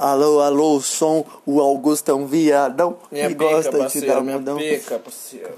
Alô, 0.00 0.40
alô, 0.40 0.80
som, 0.80 1.26
o 1.44 1.60
Augustão 1.60 2.26
viadão 2.26 2.98
Minha 3.12 3.28
que 3.28 3.34
pica, 3.34 3.50
gosta 3.50 3.70
de 3.70 3.76
parceiro, 3.76 4.06
dar 4.06 4.20
minha 4.22 4.38
mundão. 4.38 4.56
pica, 4.56 4.98
parceiro. 4.98 5.54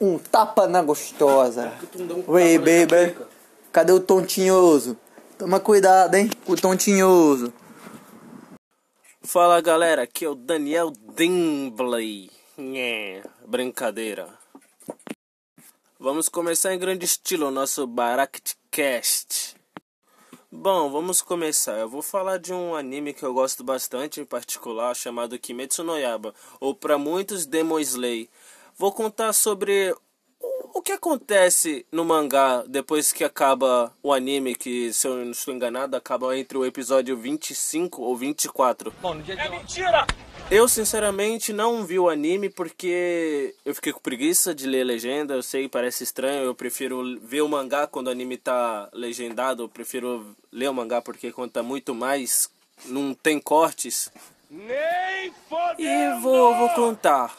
Um 0.00 0.16
tapa 0.16 0.66
na 0.66 0.80
gostosa. 0.80 1.70
dá 1.94 2.14
um 2.14 2.22
baby. 2.22 3.14
Cadê 3.70 3.92
o 3.92 4.00
tontinhoso? 4.00 4.96
Toma 5.36 5.60
cuidado, 5.60 6.14
hein, 6.14 6.30
com 6.46 6.52
o 6.52 6.56
tontinhoso. 6.56 7.52
Fala 9.20 9.60
galera, 9.60 10.04
aqui 10.04 10.24
é 10.24 10.28
o 10.30 10.34
Daniel 10.34 10.90
Dimbley. 11.14 12.30
Nhé, 12.56 13.22
brincadeira. 13.46 14.26
Vamos 16.00 16.30
começar 16.30 16.72
em 16.72 16.78
grande 16.78 17.04
estilo 17.04 17.48
o 17.48 17.50
nosso 17.50 17.86
Baraktcast. 17.86 19.54
Bom, 20.56 20.88
vamos 20.88 21.20
começar. 21.20 21.78
Eu 21.78 21.88
vou 21.88 22.00
falar 22.00 22.38
de 22.38 22.52
um 22.52 22.74
anime 22.76 23.12
que 23.12 23.24
eu 23.24 23.34
gosto 23.34 23.64
bastante 23.64 24.20
em 24.20 24.24
particular, 24.24 24.94
chamado 24.94 25.38
Kimetsu 25.38 25.82
no 25.82 25.98
Yaiba, 25.98 26.32
ou 26.60 26.74
para 26.74 26.96
muitos 26.96 27.44
Demon 27.44 27.80
Slayer. 27.80 28.28
Vou 28.78 28.92
contar 28.92 29.32
sobre 29.32 29.94
o- 30.72 30.80
que 30.80 30.92
acontece 30.92 31.84
no 31.90 32.04
mangá 32.04 32.62
depois 32.68 33.12
que 33.12 33.24
acaba 33.24 33.92
o 34.02 34.12
anime, 34.12 34.54
que 34.54 34.92
se 34.92 35.06
eu 35.08 35.16
não 35.16 35.30
estou 35.32 35.52
enganado, 35.54 35.96
acaba 35.96 36.36
entre 36.38 36.56
o 36.56 36.64
episódio 36.64 37.16
25 37.16 38.02
ou 38.02 38.16
24. 38.16 38.92
Eu 40.54 40.68
sinceramente 40.68 41.52
não 41.52 41.84
vi 41.84 41.98
o 41.98 42.08
anime 42.08 42.48
porque 42.48 43.52
eu 43.64 43.74
fiquei 43.74 43.92
com 43.92 43.98
preguiça 43.98 44.54
de 44.54 44.68
ler 44.68 44.84
legenda. 44.84 45.34
Eu 45.34 45.42
sei, 45.42 45.68
parece 45.68 46.04
estranho. 46.04 46.44
Eu 46.44 46.54
prefiro 46.54 47.18
ver 47.20 47.40
o 47.40 47.48
mangá 47.48 47.88
quando 47.88 48.06
o 48.06 48.10
anime 48.10 48.36
tá 48.36 48.88
legendado. 48.92 49.64
Eu 49.64 49.68
prefiro 49.68 50.36
ler 50.52 50.70
o 50.70 50.72
mangá 50.72 51.02
porque 51.02 51.32
conta 51.32 51.60
muito 51.60 51.92
mais. 51.92 52.48
Não 52.86 53.12
tem 53.12 53.40
cortes. 53.40 54.12
E 55.76 56.20
vou, 56.22 56.54
vou 56.54 56.68
contar. 56.70 57.36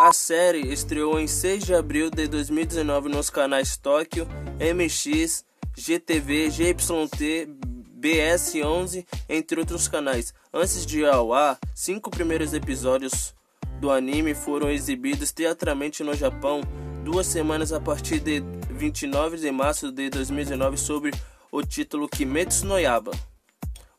A 0.00 0.12
série 0.12 0.72
estreou 0.72 1.20
em 1.20 1.28
6 1.28 1.62
de 1.62 1.72
abril 1.72 2.10
de 2.10 2.26
2019 2.26 3.08
nos 3.08 3.30
canais 3.30 3.76
Tóquio, 3.76 4.26
MX, 4.58 5.44
GTV, 5.76 6.50
GYT, 6.50 7.67
BS11, 8.00 9.06
entre 9.28 9.60
outros 9.60 9.88
canais. 9.88 10.32
Antes 10.52 10.86
de 10.86 11.04
ao 11.04 11.32
ar, 11.32 11.58
cinco 11.74 12.10
primeiros 12.10 12.52
episódios 12.52 13.34
do 13.80 13.90
anime 13.90 14.34
foram 14.34 14.70
exibidos 14.70 15.32
teatralmente 15.32 16.02
no 16.02 16.14
Japão 16.14 16.62
duas 17.04 17.26
semanas 17.26 17.72
a 17.72 17.80
partir 17.80 18.20
de 18.20 18.42
29 18.70 19.38
de 19.38 19.50
março 19.50 19.90
de 19.90 20.10
2019 20.10 20.76
sob 20.76 21.10
o 21.50 21.62
título 21.62 22.08
Kimetsu 22.08 22.66
no 22.66 22.78
Yaiba. 22.78 23.12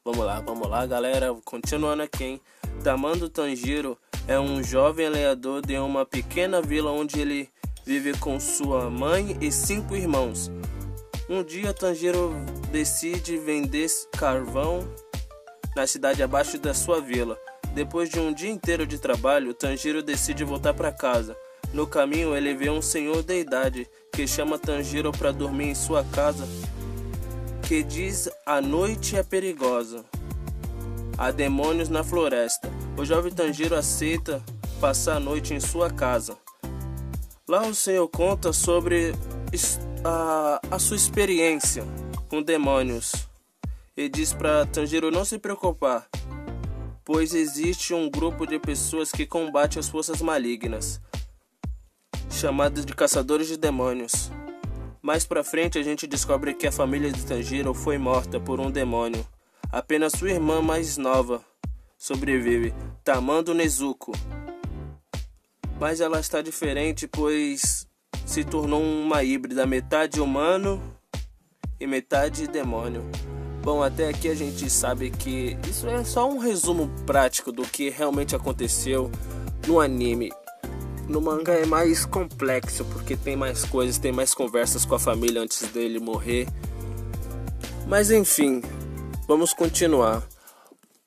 Vamos 0.06 0.26
lá, 0.26 0.40
vamos 0.40 0.70
lá, 0.70 0.86
galera. 0.86 1.36
Continuando 1.44 2.04
aqui, 2.04 2.24
hein? 2.24 2.42
Tamando 2.84 3.30
Tanjiro 3.30 3.98
é 4.28 4.40
um 4.40 4.64
jovem 4.64 5.10
lenhador 5.10 5.66
de 5.66 5.78
uma 5.78 6.06
pequena 6.06 6.62
vila 6.62 6.92
onde 6.92 7.20
ele 7.20 7.50
vive 7.86 8.18
com 8.20 8.40
sua 8.40 8.90
mãe 8.90 9.38
e 9.42 9.52
cinco 9.52 9.96
irmãos. 9.96 10.52
Um 11.30 11.44
dia, 11.44 11.74
Tanjiro 11.74 12.34
decide 12.72 13.38
vender 13.38 13.88
carvão 14.18 14.88
na 15.76 15.86
cidade 15.86 16.24
abaixo 16.24 16.58
da 16.58 16.74
sua 16.74 17.00
vila. 17.00 17.38
Depois 17.74 18.10
de 18.10 18.20
um 18.20 18.34
dia 18.34 18.50
inteiro 18.50 18.86
de 18.86 18.98
trabalho, 18.98 19.54
Tanjiro 19.54 20.02
decide 20.02 20.44
voltar 20.44 20.74
para 20.74 20.92
casa. 20.92 21.38
No 21.72 21.86
caminho, 21.86 22.36
ele 22.36 22.56
vê 22.56 22.70
um 22.72 22.82
senhor 22.82 23.22
da 23.22 23.36
idade 23.36 23.88
que 24.12 24.28
chama 24.28 24.58
Tanjiro 24.58 25.12
para 25.12 25.32
dormir 25.32 25.70
em 25.70 25.76
sua 25.76 26.04
casa 26.04 26.48
que 27.70 27.84
diz 27.84 28.28
a 28.48 28.60
noite 28.60 29.16
é 29.16 29.22
perigosa. 29.22 30.04
Há 31.16 31.30
demônios 31.30 31.88
na 31.88 32.04
floresta. 32.04 32.68
O 32.98 33.06
jovem 33.06 33.32
Tanjiro 33.32 33.76
aceita 33.76 34.44
passar 34.82 35.18
a 35.18 35.20
noite 35.20 35.54
em 35.54 35.60
sua 35.60 35.92
casa. 35.92 36.36
Lá 37.48 37.62
o 37.68 37.76
senhor 37.76 38.08
conta 38.08 38.52
sobre 38.52 39.14
a, 40.04 40.60
a 40.72 40.80
sua 40.80 40.96
experiência 40.96 41.84
com 42.30 42.42
demônios 42.42 43.14
e 43.96 44.08
diz 44.08 44.34
para 44.34 44.66
Tanjiro 44.66 45.12
não 45.12 45.26
se 45.26 45.38
preocupar, 45.38 46.08
pois 47.04 47.34
existe 47.34 47.94
um 47.94 48.10
grupo 48.10 48.46
de 48.46 48.60
pessoas 48.60 49.12
que 49.12 49.26
combate 49.26 49.80
as 49.80 49.90
forças 49.90 50.22
malignas, 50.22 51.02
chamados 52.30 52.86
de 52.86 52.94
caçadores 52.94 53.48
de 53.48 53.58
demônios. 53.58 54.32
Mais 55.02 55.26
pra 55.26 55.44
frente 55.44 55.78
a 55.78 55.84
gente 55.84 56.08
descobre 56.08 56.54
que 56.54 56.68
a 56.68 56.72
família 56.72 57.12
de 57.12 57.26
Tanjiro 57.26 57.74
foi 57.74 57.98
morta 57.98 58.40
por 58.40 58.60
um 58.60 58.70
demônio. 58.70 59.26
Apenas 59.72 60.14
sua 60.14 60.32
irmã 60.32 60.62
mais 60.62 60.98
nova 60.98 61.44
sobrevive, 62.00 62.74
Tamando 63.04 63.54
Nezuko. 63.54 64.14
Mas 65.78 66.00
ela 66.00 66.20
está 66.20 66.42
diferente 66.42 67.08
pois 67.08 67.86
se 68.30 68.44
tornou 68.44 68.80
uma 68.80 69.24
híbrida, 69.24 69.66
metade 69.66 70.22
humano 70.22 70.80
e 71.80 71.88
metade 71.88 72.48
demônio. 72.48 73.04
Bom, 73.64 73.82
até 73.82 74.08
aqui 74.08 74.30
a 74.30 74.36
gente 74.36 74.70
sabe 74.70 75.10
que 75.10 75.58
isso 75.68 75.88
é 75.90 76.04
só 76.04 76.30
um 76.30 76.38
resumo 76.38 76.88
prático 77.08 77.52
do 77.52 77.64
que 77.64 77.90
realmente 77.90 78.36
aconteceu 78.36 79.10
no 79.66 79.80
anime. 79.80 80.32
No 81.08 81.20
mangá 81.20 81.54
é 81.54 81.66
mais 81.66 82.06
complexo 82.06 82.86
porque 82.86 83.18
tem 83.18 83.36
mais 83.36 83.66
coisas, 83.66 83.98
tem 83.98 84.12
mais 84.12 84.32
conversas 84.36 84.86
com 84.86 84.94
a 84.94 85.00
família 85.00 85.42
antes 85.42 85.68
dele 85.72 86.00
morrer. 86.00 86.48
Mas 87.88 88.12
enfim, 88.12 88.62
vamos 89.28 89.54
continuar. 89.54 90.24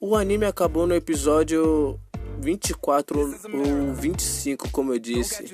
O 0.01 0.17
anime 0.17 0.45
acabou 0.45 0.89
no 0.89 0.95
episódio 0.97 2.01
24 2.41 3.21
ou 3.21 3.95
25, 3.95 4.69
como 4.71 4.93
eu 4.93 4.99
disse. 4.99 5.45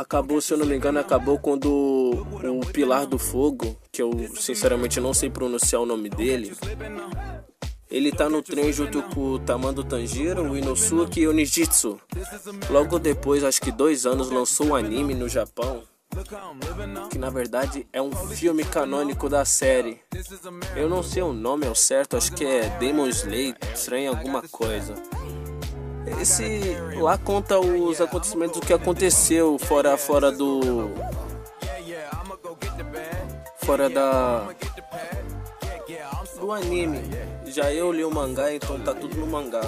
Acabou, 0.00 0.40
se 0.40 0.54
eu 0.54 0.56
não 0.56 0.64
me 0.64 0.74
engano, 0.74 0.98
acabou 0.98 1.38
quando 1.38 1.66
o 1.68 2.66
Pilar 2.72 3.06
do 3.06 3.18
Fogo, 3.18 3.76
que 3.92 4.00
eu 4.00 4.10
sinceramente 4.34 4.98
não 4.98 5.12
sei 5.12 5.28
pronunciar 5.28 5.82
o 5.82 5.84
nome 5.84 6.08
dele, 6.08 6.56
ele 7.90 8.10
tá 8.10 8.26
no 8.26 8.40
trem 8.40 8.72
junto 8.72 9.02
com 9.02 9.32
o 9.32 9.38
Tamando 9.38 9.84
Tanjiro, 9.84 10.50
o 10.50 10.56
Inosuke 10.56 11.20
e 11.20 11.28
o 11.28 11.34
Nijitsu. 11.34 12.00
Logo 12.70 12.98
depois, 12.98 13.44
acho 13.44 13.60
que 13.60 13.70
dois 13.70 14.06
anos, 14.06 14.30
lançou 14.30 14.68
um 14.68 14.74
anime 14.74 15.14
no 15.14 15.28
Japão, 15.28 15.82
que 17.10 17.18
na 17.18 17.28
verdade 17.28 17.86
é 17.92 18.00
um 18.00 18.10
filme 18.10 18.64
canônico 18.64 19.28
da 19.28 19.44
série. 19.44 20.00
Eu 20.74 20.88
não 20.88 21.02
sei 21.02 21.22
o 21.22 21.34
nome 21.34 21.66
ao 21.66 21.74
certo, 21.74 22.16
acho 22.16 22.32
que 22.32 22.46
é 22.46 22.70
Demon 22.78 23.06
Slayer, 23.08 23.54
estranho 23.74 24.12
alguma 24.12 24.40
coisa. 24.48 24.94
Esse 26.20 26.76
lá 27.00 27.18
conta 27.18 27.58
os 27.58 28.00
acontecimentos 28.00 28.60
do 28.60 28.66
que 28.66 28.72
aconteceu 28.72 29.58
fora 29.58 29.96
fora 29.96 30.32
do 30.32 30.90
fora 33.64 33.88
da 33.88 34.48
do 36.38 36.52
anime. 36.52 37.00
Já 37.46 37.72
eu 37.72 37.92
li 37.92 38.04
o 38.04 38.10
mangá, 38.10 38.52
então 38.52 38.80
tá 38.80 38.94
tudo 38.94 39.16
no 39.16 39.26
mangá. 39.26 39.60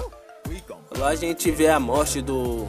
Lá 0.97 1.09
a 1.09 1.15
gente 1.15 1.51
vê 1.51 1.67
a 1.67 1.79
morte 1.79 2.21
do 2.21 2.67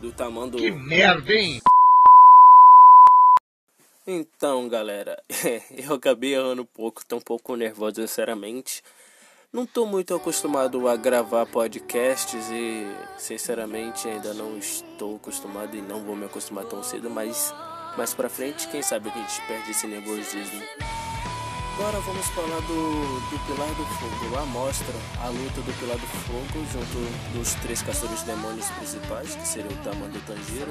do 0.00 0.12
Tamando. 0.12 0.58
Que 0.58 0.70
merda, 0.70 1.32
hein? 1.32 1.60
Então, 4.06 4.68
galera, 4.68 5.20
eu 5.76 5.94
acabei 5.94 6.34
errando 6.34 6.62
um 6.62 6.66
pouco, 6.66 7.04
tô 7.04 7.16
um 7.16 7.20
pouco 7.20 7.56
nervoso, 7.56 7.96
sinceramente. 7.96 8.82
Não 9.56 9.64
tô 9.64 9.86
muito 9.86 10.14
acostumado 10.14 10.86
a 10.86 10.96
gravar 10.96 11.46
podcasts 11.46 12.50
e, 12.50 12.86
sinceramente, 13.16 14.06
ainda 14.06 14.34
não 14.34 14.58
estou 14.58 15.16
acostumado 15.16 15.74
e 15.74 15.80
não 15.80 16.04
vou 16.04 16.14
me 16.14 16.26
acostumar 16.26 16.66
tão 16.66 16.82
cedo, 16.82 17.08
mas 17.08 17.54
mais 17.96 18.12
pra 18.12 18.28
frente, 18.28 18.68
quem 18.68 18.82
sabe 18.82 19.08
a 19.08 19.12
gente 19.14 19.40
perde 19.46 19.70
esse 19.70 19.86
nervosismo. 19.86 20.62
Agora 21.72 21.98
vamos 22.00 22.26
falar 22.26 22.60
do, 22.60 23.20
do 23.30 23.46
Pilar 23.46 23.68
do 23.68 23.86
Fogo. 23.86 24.34
Lá 24.34 24.44
mostra 24.44 24.94
a 25.24 25.28
luta 25.28 25.62
do 25.62 25.80
Pilar 25.80 25.96
do 25.96 26.06
Fogo 26.06 26.66
junto 26.70 27.38
dos 27.38 27.54
três 27.62 27.80
caçadores 27.80 28.24
demônios 28.24 28.68
principais, 28.72 29.36
que 29.36 29.48
seriam 29.48 29.72
o 29.72 29.76
Tamando 29.82 30.20
Tanjiro, 30.26 30.70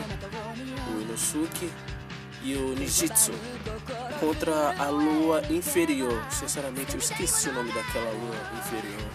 o 0.96 1.02
Inosuke 1.02 1.72
e 2.46 2.56
o 2.56 2.76
Nijitsu 2.76 3.32
contra 4.20 4.76
a 4.78 4.90
lua 4.90 5.42
inferior. 5.50 6.24
Sinceramente, 6.30 6.94
eu 6.94 7.00
esqueci 7.00 7.50
o 7.50 7.54
nome 7.54 7.72
daquela 7.72 8.12
lua 8.12 8.36
inferior. 8.60 9.10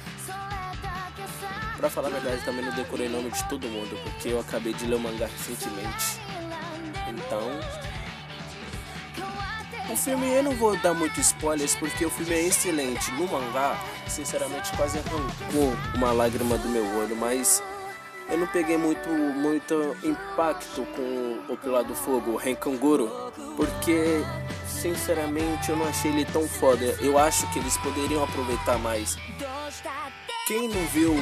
Pra 1.76 1.88
falar 1.88 2.08
a 2.08 2.10
verdade, 2.10 2.44
também 2.44 2.64
não 2.64 2.74
decorei 2.74 3.06
o 3.06 3.10
nome 3.10 3.30
de 3.30 3.48
todo 3.48 3.68
mundo, 3.68 3.96
porque 4.02 4.28
eu 4.28 4.40
acabei 4.40 4.74
de 4.74 4.84
ler 4.84 4.96
o 4.96 5.00
mangá 5.00 5.26
recentemente. 5.26 6.20
Então. 7.08 7.40
O 9.92 9.96
filme 9.96 10.26
eu 10.26 10.42
não 10.42 10.52
vou 10.52 10.76
dar 10.78 10.94
muito 10.94 11.20
spoilers 11.20 11.74
porque 11.76 12.04
o 12.04 12.10
filme 12.10 12.34
é 12.34 12.42
excelente. 12.46 13.10
No 13.12 13.26
mangá, 13.26 13.80
sinceramente, 14.08 14.70
quase 14.76 14.98
arrancou 14.98 15.72
uma 15.94 16.12
lágrima 16.12 16.58
do 16.58 16.68
meu 16.68 16.84
olho, 16.98 17.16
mas 17.16 17.62
eu 18.30 18.38
não 18.38 18.46
peguei 18.46 18.76
muito, 18.76 19.08
muito 19.08 19.96
impacto 20.04 20.86
com 20.94 21.52
o 21.52 21.56
Pilar 21.56 21.84
do 21.84 21.94
Fogo, 21.94 22.32
o 22.32 22.36
Renkanguru, 22.36 23.10
porque 23.56 24.22
sinceramente, 24.80 25.70
eu 25.70 25.76
não 25.76 25.86
achei 25.86 26.10
ele 26.10 26.24
tão 26.24 26.48
foda. 26.48 26.96
Eu 27.00 27.18
acho 27.18 27.46
que 27.52 27.58
eles 27.58 27.76
poderiam 27.78 28.24
aproveitar 28.24 28.78
mais. 28.78 29.16
Quem 30.46 30.68
não 30.68 30.86
viu 30.86 31.14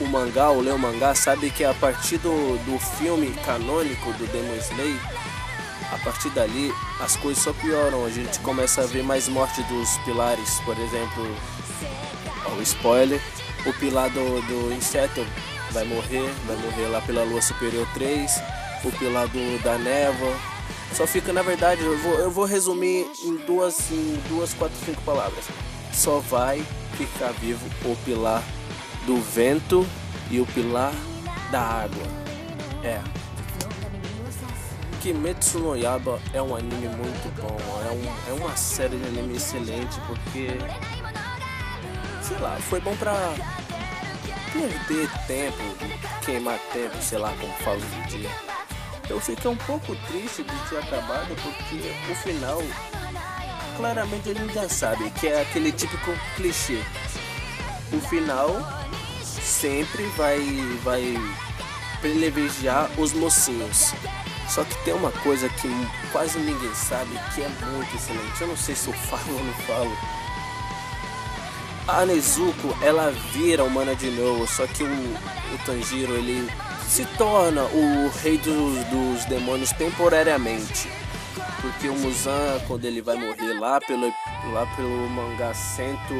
o 0.00 0.06
mangá, 0.06 0.50
ou 0.50 0.60
leu 0.60 0.76
o 0.76 0.78
mangá, 0.78 1.14
sabe 1.14 1.50
que 1.50 1.64
a 1.64 1.74
partir 1.74 2.18
do, 2.18 2.58
do 2.64 2.78
filme 2.78 3.32
canônico 3.44 4.12
do 4.12 4.26
Demon 4.26 4.56
Slayer, 4.56 5.00
a 5.92 5.98
partir 5.98 6.30
dali 6.30 6.72
as 7.00 7.16
coisas 7.16 7.42
só 7.42 7.52
pioram. 7.52 8.04
A 8.04 8.10
gente 8.10 8.38
começa 8.40 8.82
a 8.82 8.86
ver 8.86 9.02
mais 9.02 9.28
morte 9.28 9.62
dos 9.64 9.96
pilares, 10.04 10.60
por 10.60 10.78
exemplo, 10.78 11.24
o 12.58 12.62
spoiler, 12.62 13.20
o 13.66 13.72
pilar 13.74 14.10
do, 14.10 14.42
do 14.42 14.72
inseto 14.72 15.24
vai 15.70 15.84
morrer, 15.84 16.28
vai 16.46 16.56
morrer 16.56 16.86
lá 16.88 17.00
pela 17.00 17.22
Lua 17.24 17.40
Superior 17.40 17.86
3, 17.94 18.42
o 18.84 18.92
pilar 18.92 19.28
do, 19.28 19.62
da 19.62 19.78
névoa. 19.78 20.34
Só 20.92 21.06
fica, 21.06 21.32
na 21.32 21.42
verdade, 21.42 21.82
eu 21.82 21.96
vou, 21.98 22.14
eu 22.14 22.30
vou 22.30 22.44
resumir 22.44 23.06
em 23.22 23.36
duas, 23.46 23.90
em 23.90 24.20
duas, 24.28 24.52
quatro, 24.54 24.76
cinco 24.84 25.00
palavras. 25.02 25.44
Só 25.92 26.18
vai 26.18 26.64
ficar 26.96 27.32
vivo 27.32 27.64
o 27.84 27.96
pilar 28.04 28.42
do 29.06 29.16
vento 29.20 29.86
e 30.30 30.40
o 30.40 30.46
pilar 30.46 30.92
da 31.50 31.60
água. 31.60 32.02
É. 32.82 33.00
Kimetsu 35.00 35.60
no 35.60 35.76
Yaba 35.76 36.20
é 36.34 36.42
um 36.42 36.54
anime 36.54 36.88
muito 36.88 37.34
bom, 37.40 37.56
é, 37.86 37.90
um, 37.90 38.34
é 38.36 38.38
uma 38.38 38.54
série 38.54 38.98
de 38.98 39.06
anime 39.06 39.36
excelente 39.36 39.98
porque, 40.06 40.48
sei 42.22 42.38
lá, 42.38 42.58
foi 42.60 42.80
bom 42.80 42.94
pra 42.96 43.34
perder 44.52 45.08
tempo, 45.26 45.62
queimar 46.24 46.58
tempo, 46.72 46.96
sei 47.00 47.18
lá 47.18 47.32
como 47.40 47.52
falo 47.58 47.76
hoje 47.76 48.18
dia. 48.18 48.30
Eu 49.08 49.20
fiquei 49.20 49.50
um 49.50 49.56
pouco 49.56 49.96
triste 50.06 50.42
de 50.44 50.68
ter 50.68 50.78
acabado 50.78 51.34
porque 51.42 52.12
o 52.12 52.14
final, 52.14 52.62
claramente 53.76 54.30
a 54.30 54.34
gente 54.34 54.54
já 54.54 54.68
sabe 54.68 55.10
que 55.10 55.26
é 55.26 55.42
aquele 55.42 55.72
típico 55.72 56.12
clichê. 56.36 56.80
O 57.92 58.00
final 58.00 58.50
sempre 59.24 60.04
vai, 60.16 60.38
vai 60.84 61.16
privilegiar 62.00 62.88
os 62.98 63.12
mocinhos. 63.12 63.92
Só 64.48 64.64
que 64.64 64.76
tem 64.84 64.94
uma 64.94 65.12
coisa 65.12 65.48
que 65.48 65.68
quase 66.12 66.38
ninguém 66.38 66.74
sabe 66.74 67.10
que 67.34 67.42
é 67.42 67.48
muito 67.48 67.94
excelente. 67.94 68.40
Eu 68.40 68.48
não 68.48 68.56
sei 68.56 68.74
se 68.74 68.88
eu 68.88 68.94
falo 68.94 69.34
ou 69.36 69.44
não 69.44 69.54
falo 69.54 70.19
a 71.98 72.06
Nezuko 72.06 72.76
ela 72.82 73.10
vira 73.32 73.64
humana 73.64 73.94
de 73.94 74.10
novo, 74.10 74.46
só 74.46 74.66
que 74.66 74.82
o, 74.82 74.86
o 74.86 75.58
Tanjiro 75.64 76.14
ele 76.14 76.48
se 76.86 77.04
torna 77.16 77.62
o 77.62 78.10
rei 78.22 78.38
dos, 78.38 78.84
dos 78.86 79.24
demônios 79.26 79.72
temporariamente. 79.72 80.88
Porque 81.60 81.88
o 81.88 81.94
Muzan, 81.94 82.60
quando 82.66 82.84
ele 82.84 83.02
vai 83.02 83.16
morrer 83.16 83.52
lá 83.58 83.80
pelo, 83.80 84.06
lá 84.52 84.66
pelo 84.76 85.08
mangá 85.10 85.52
cento. 85.54 86.14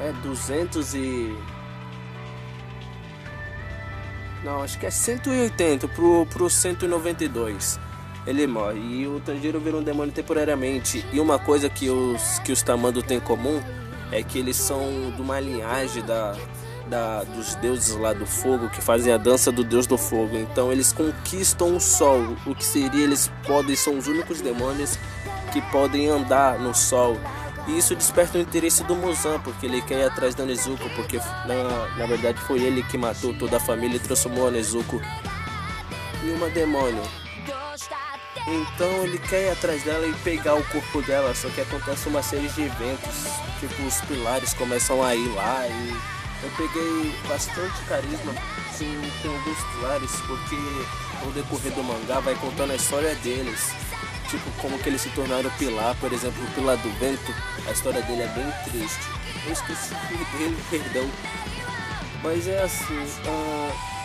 É 0.00 0.12
200 0.22 0.94
e. 0.94 1.36
Não, 4.44 4.62
acho 4.62 4.78
que 4.78 4.86
é 4.86 4.90
180 4.90 5.88
pro, 5.88 6.26
pro 6.26 6.48
192 6.48 7.80
ele 8.26 8.46
morre. 8.46 8.78
E 8.78 9.06
o 9.06 9.20
Tanjiro 9.20 9.60
vira 9.60 9.76
um 9.76 9.82
demônio 9.82 10.12
temporariamente. 10.12 11.04
E 11.12 11.20
uma 11.20 11.38
coisa 11.38 11.68
que 11.68 11.88
os, 11.88 12.38
que 12.40 12.52
os 12.52 12.62
Tamando 12.62 13.02
têm 13.02 13.18
em 13.18 13.20
comum 13.20 13.60
é 14.10 14.22
que 14.22 14.38
eles 14.38 14.56
são 14.56 15.12
de 15.14 15.20
uma 15.20 15.38
linhagem 15.40 16.02
da, 16.04 16.34
da, 16.88 17.22
dos 17.24 17.54
deuses 17.56 17.94
lá 17.96 18.12
do 18.12 18.26
fogo, 18.26 18.68
que 18.70 18.80
fazem 18.80 19.12
a 19.12 19.16
dança 19.16 19.52
do 19.52 19.62
deus 19.62 19.86
do 19.86 19.98
fogo. 19.98 20.36
Então 20.36 20.72
eles 20.72 20.92
conquistam 20.92 21.76
o 21.76 21.80
sol. 21.80 22.36
O 22.46 22.54
que 22.54 22.64
seria, 22.64 23.04
eles 23.04 23.30
podem, 23.46 23.76
são 23.76 23.96
os 23.96 24.06
únicos 24.06 24.40
demônios 24.40 24.98
que 25.52 25.60
podem 25.70 26.08
andar 26.08 26.58
no 26.58 26.74
sol. 26.74 27.16
E 27.66 27.76
isso 27.76 27.94
desperta 27.94 28.38
o 28.38 28.40
interesse 28.40 28.82
do 28.84 28.96
Muzan, 28.96 29.38
porque 29.40 29.66
ele 29.66 29.82
quer 29.82 30.00
ir 30.00 30.04
atrás 30.04 30.34
da 30.34 30.44
Nezuko, 30.44 30.88
porque 30.96 31.18
na, 31.18 31.96
na 31.98 32.06
verdade 32.06 32.40
foi 32.40 32.62
ele 32.62 32.82
que 32.82 32.96
matou 32.96 33.34
toda 33.34 33.58
a 33.58 33.60
família 33.60 33.96
e 33.96 34.00
transformou 34.00 34.48
a 34.48 34.50
Nezuko 34.50 35.00
em 36.24 36.32
uma 36.32 36.48
demônio. 36.48 37.02
Então 38.50 39.04
ele 39.04 39.18
quer 39.18 39.48
ir 39.48 39.50
atrás 39.50 39.82
dela 39.82 40.06
e 40.06 40.14
pegar 40.24 40.54
o 40.54 40.64
corpo 40.64 41.02
dela, 41.02 41.34
só 41.34 41.50
que 41.50 41.60
acontece 41.60 42.08
uma 42.08 42.22
série 42.22 42.48
de 42.48 42.62
eventos, 42.62 43.26
tipo 43.60 43.82
os 43.82 44.00
pilares 44.02 44.54
começam 44.54 45.02
a 45.02 45.14
ir 45.14 45.28
lá 45.34 45.66
e 45.66 46.18
eu 46.42 46.50
peguei 46.56 47.14
bastante 47.28 47.82
carisma 47.86 48.32
com, 48.32 49.22
com 49.22 49.34
alguns 49.34 49.58
pilares, 49.74 50.10
porque 50.26 50.56
no 51.24 51.32
decorrer 51.32 51.72
do 51.72 51.82
mangá 51.82 52.20
vai 52.20 52.34
contando 52.36 52.70
a 52.72 52.76
história 52.76 53.14
deles. 53.16 53.72
Tipo, 54.30 54.50
como 54.60 54.78
que 54.78 54.90
eles 54.90 55.00
se 55.00 55.08
tornaram 55.10 55.50
pilar, 55.58 55.96
por 55.96 56.12
exemplo, 56.12 56.42
o 56.44 56.50
pilar 56.52 56.76
do 56.76 56.90
vento, 56.98 57.34
a 57.66 57.72
história 57.72 58.02
dele 58.02 58.22
é 58.22 58.28
bem 58.28 58.52
triste. 58.64 59.00
Eu 59.46 59.52
esqueci 59.52 59.94
dele, 60.36 60.58
perdão. 60.70 61.10
Mas 62.22 62.46
é 62.46 62.62
assim, 62.62 62.94
uh, 62.94 63.97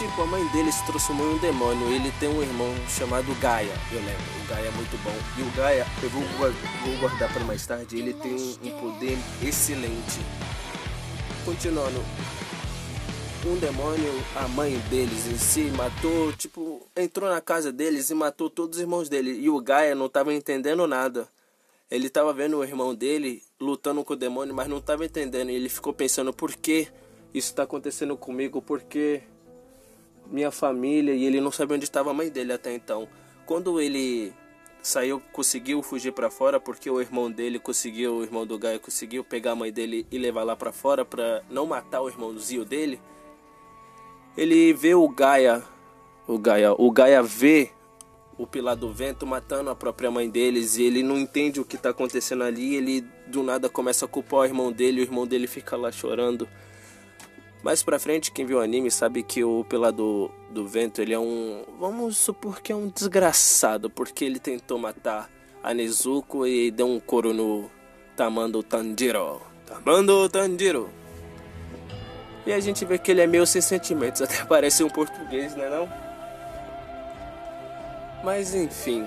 Tipo, 0.00 0.22
a 0.22 0.26
mãe 0.26 0.42
dele 0.46 0.72
se 0.72 0.82
transformou 0.86 1.30
em 1.30 1.34
um 1.34 1.38
demônio. 1.40 1.92
Ele 1.92 2.10
tem 2.18 2.26
um 2.26 2.40
irmão 2.40 2.74
chamado 2.88 3.38
Gaia, 3.38 3.74
eu 3.92 3.98
lembro. 3.98 4.22
O 4.42 4.48
Gaia 4.48 4.68
é 4.68 4.70
muito 4.70 4.96
bom. 5.04 5.12
E 5.36 5.42
o 5.42 5.50
Gaia, 5.54 5.86
eu 6.02 6.08
vou, 6.08 6.22
vou 6.22 6.96
guardar 7.00 7.30
para 7.30 7.44
mais 7.44 7.66
tarde. 7.66 7.98
Ele 7.98 8.14
tem 8.14 8.34
um 8.34 8.80
poder 8.80 9.18
excelente. 9.46 10.20
Continuando. 11.44 12.02
Um 13.44 13.58
demônio, 13.58 14.10
a 14.36 14.48
mãe 14.48 14.78
deles 14.88 15.26
em 15.26 15.36
si, 15.36 15.64
matou, 15.76 16.32
tipo, 16.32 16.80
entrou 16.96 17.28
na 17.28 17.42
casa 17.42 17.70
deles 17.70 18.08
e 18.08 18.14
matou 18.14 18.48
todos 18.48 18.78
os 18.78 18.82
irmãos 18.82 19.06
dele. 19.06 19.32
E 19.32 19.50
o 19.50 19.60
Gaia 19.60 19.94
não 19.94 20.06
estava 20.06 20.32
entendendo 20.32 20.86
nada. 20.86 21.28
Ele 21.90 22.06
estava 22.06 22.32
vendo 22.32 22.56
o 22.56 22.64
irmão 22.64 22.94
dele 22.94 23.42
lutando 23.60 24.02
com 24.02 24.14
o 24.14 24.16
demônio, 24.16 24.54
mas 24.54 24.66
não 24.66 24.78
estava 24.78 25.04
entendendo. 25.04 25.50
E 25.50 25.54
ele 25.56 25.68
ficou 25.68 25.92
pensando: 25.92 26.32
por 26.32 26.54
que 26.54 26.88
isso 27.34 27.50
está 27.50 27.64
acontecendo 27.64 28.16
comigo? 28.16 28.62
Por 28.62 28.80
que 28.80 29.22
minha 30.30 30.50
família 30.50 31.12
e 31.12 31.24
ele 31.24 31.40
não 31.40 31.50
sabia 31.50 31.76
onde 31.76 31.84
estava 31.84 32.10
a 32.10 32.14
mãe 32.14 32.30
dele 32.30 32.52
até 32.52 32.74
então. 32.74 33.08
Quando 33.44 33.80
ele 33.80 34.32
saiu, 34.82 35.20
conseguiu 35.32 35.82
fugir 35.82 36.12
para 36.12 36.30
fora 36.30 36.60
porque 36.60 36.88
o 36.88 37.00
irmão 37.00 37.30
dele 37.30 37.58
conseguiu, 37.58 38.16
o 38.16 38.22
irmão 38.22 38.46
do 38.46 38.58
Gaia 38.58 38.78
conseguiu 38.78 39.24
pegar 39.24 39.52
a 39.52 39.56
mãe 39.56 39.72
dele 39.72 40.06
e 40.10 40.18
levar 40.18 40.42
lá 40.42 40.56
para 40.56 40.72
fora 40.72 41.04
para 41.04 41.42
não 41.50 41.66
matar 41.66 42.00
o 42.00 42.08
irmãozinho 42.08 42.64
dele. 42.64 43.00
Ele 44.36 44.72
vê 44.72 44.94
o 44.94 45.08
Gaia, 45.08 45.62
o 46.26 46.38
Gaia, 46.38 46.72
o 46.72 46.90
Gaia 46.90 47.22
vê 47.22 47.70
o 48.38 48.46
Pilar 48.46 48.74
do 48.74 48.90
Vento 48.90 49.26
matando 49.26 49.68
a 49.68 49.74
própria 49.74 50.10
mãe 50.10 50.30
deles 50.30 50.78
e 50.78 50.82
ele 50.82 51.02
não 51.02 51.18
entende 51.18 51.60
o 51.60 51.64
que 51.64 51.76
está 51.76 51.90
acontecendo 51.90 52.42
ali. 52.42 52.74
Ele 52.74 53.02
do 53.26 53.42
nada 53.42 53.68
começa 53.68 54.06
a 54.06 54.08
culpar 54.08 54.40
o 54.40 54.44
irmão 54.44 54.72
dele, 54.72 55.00
o 55.00 55.04
irmão 55.04 55.26
dele 55.26 55.46
fica 55.46 55.76
lá 55.76 55.92
chorando. 55.92 56.48
Mais 57.62 57.82
pra 57.82 57.98
frente, 57.98 58.32
quem 58.32 58.46
viu 58.46 58.58
o 58.58 58.60
anime 58.60 58.90
sabe 58.90 59.22
que 59.22 59.44
o 59.44 59.64
Pelado 59.64 60.30
do 60.50 60.66
Vento, 60.66 61.02
ele 61.02 61.12
é 61.12 61.18
um... 61.18 61.64
Vamos 61.78 62.16
supor 62.16 62.62
que 62.62 62.72
é 62.72 62.74
um 62.74 62.88
desgraçado, 62.88 63.90
porque 63.90 64.24
ele 64.24 64.38
tentou 64.38 64.78
matar 64.78 65.30
a 65.62 65.74
Nezuko 65.74 66.46
e 66.46 66.70
deu 66.70 66.86
um 66.86 66.98
coro 66.98 67.34
no 67.34 67.70
Tamando 68.16 68.62
Tanjiro. 68.62 69.42
Tamando 69.66 70.28
Tanjiro. 70.28 70.88
E 72.46 72.52
a 72.52 72.60
gente 72.60 72.84
vê 72.86 72.98
que 72.98 73.10
ele 73.10 73.20
é 73.20 73.26
meio 73.26 73.46
sem 73.46 73.60
sentimentos, 73.60 74.22
até 74.22 74.44
parece 74.44 74.82
um 74.82 74.88
português, 74.88 75.54
né 75.54 75.68
não? 75.68 75.88
Mas 78.24 78.54
enfim, 78.54 79.06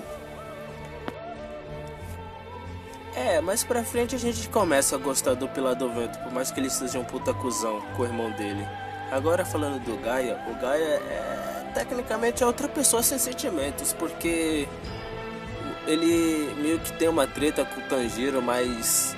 é, 3.16 3.40
mais 3.40 3.62
pra 3.62 3.84
frente 3.84 4.14
a 4.14 4.18
gente 4.18 4.48
começa 4.48 4.96
a 4.96 4.98
gostar 4.98 5.34
do 5.34 5.48
Pilar 5.48 5.76
Vento, 5.76 6.18
por 6.20 6.32
mais 6.32 6.50
que 6.50 6.60
ele 6.60 6.70
seja 6.70 6.98
um 6.98 7.04
puta 7.04 7.32
cuzão 7.32 7.80
com 7.96 8.02
o 8.02 8.04
irmão 8.04 8.30
dele. 8.32 8.66
Agora 9.10 9.44
falando 9.44 9.82
do 9.84 9.96
Gaia, 10.02 10.38
o 10.48 10.54
Gaia 10.60 10.84
é 10.84 11.70
tecnicamente 11.74 12.42
é 12.42 12.46
outra 12.46 12.68
pessoa 12.68 13.02
sem 13.02 13.18
sentimentos, 13.18 13.92
porque 13.92 14.68
ele 15.86 16.54
meio 16.56 16.78
que 16.78 16.92
tem 16.92 17.08
uma 17.08 17.26
treta 17.26 17.64
com 17.64 17.80
o 17.80 17.84
Tanjiro, 17.84 18.40
mas 18.40 19.14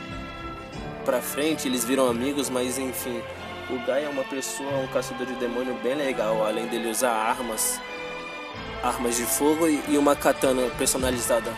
pra 1.04 1.20
frente 1.20 1.68
eles 1.68 1.84
viram 1.84 2.08
amigos, 2.08 2.50
mas 2.50 2.78
enfim. 2.78 3.22
O 3.70 3.86
Gaia 3.86 4.06
é 4.06 4.08
uma 4.08 4.24
pessoa, 4.24 4.70
um 4.78 4.86
caçador 4.88 5.26
de 5.26 5.34
demônio 5.34 5.74
bem 5.82 5.94
legal, 5.94 6.46
além 6.46 6.66
dele 6.66 6.88
usar 6.88 7.10
armas, 7.10 7.80
armas 8.82 9.16
de 9.16 9.24
fogo 9.24 9.66
e 9.66 9.98
uma 9.98 10.14
katana 10.14 10.70
personalizada 10.78 11.52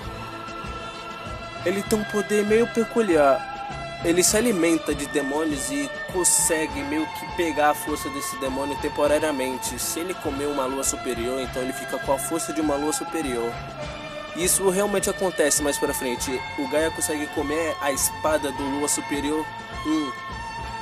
ele 1.69 1.83
tem 1.83 1.99
um 1.99 2.05
poder 2.05 2.45
meio 2.45 2.67
peculiar. 2.69 4.01
Ele 4.05 4.23
se 4.23 4.37
alimenta 4.37 4.95
de 4.95 5.07
demônios 5.07 5.71
e 5.71 5.91
consegue 6.13 6.83
meio 6.85 7.07
que 7.07 7.37
pegar 7.37 7.71
a 7.71 7.75
força 7.75 8.09
desse 8.11 8.37
demônio 8.39 8.77
temporariamente. 8.81 9.79
Se 9.79 10.01
ele 10.01 10.15
comer 10.15 10.47
uma 10.47 10.65
lua 10.65 10.85
superior, 10.85 11.41
então 11.41 11.61
ele 11.61 11.73
fica 11.73 11.99
com 11.99 12.13
a 12.13 12.19
força 12.19 12.53
de 12.53 12.61
uma 12.61 12.77
lua 12.77 12.93
superior. 12.93 13.53
Isso 14.35 14.69
realmente 14.71 15.11
acontece 15.11 15.63
mais 15.63 15.77
pra 15.77 15.93
frente. 15.93 16.41
O 16.59 16.69
Gaia 16.69 16.91
consegue 16.91 17.27
comer 17.29 17.77
a 17.81 17.91
espada 17.91 18.53
do 18.53 18.63
Lua 18.63 18.89
Superior 18.89 19.45
1 19.85 20.13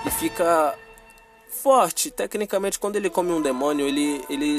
e 0.07 0.11
fica 0.11 0.75
forte. 1.49 2.11
Tecnicamente, 2.11 2.79
quando 2.79 2.97
ele 2.97 3.09
come 3.09 3.33
um 3.33 3.41
demônio, 3.41 3.89
ele, 3.89 4.23
ele 4.29 4.59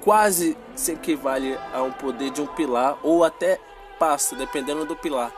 quase 0.00 0.56
se 0.76 0.92
equivale 0.92 1.58
a 1.72 1.82
um 1.82 1.90
poder 1.90 2.30
de 2.30 2.40
um 2.40 2.46
pilar 2.46 2.96
ou 3.02 3.24
até 3.24 3.58
passa, 3.98 4.36
dependendo 4.36 4.84
do 4.84 4.96
pilar. 4.96 5.32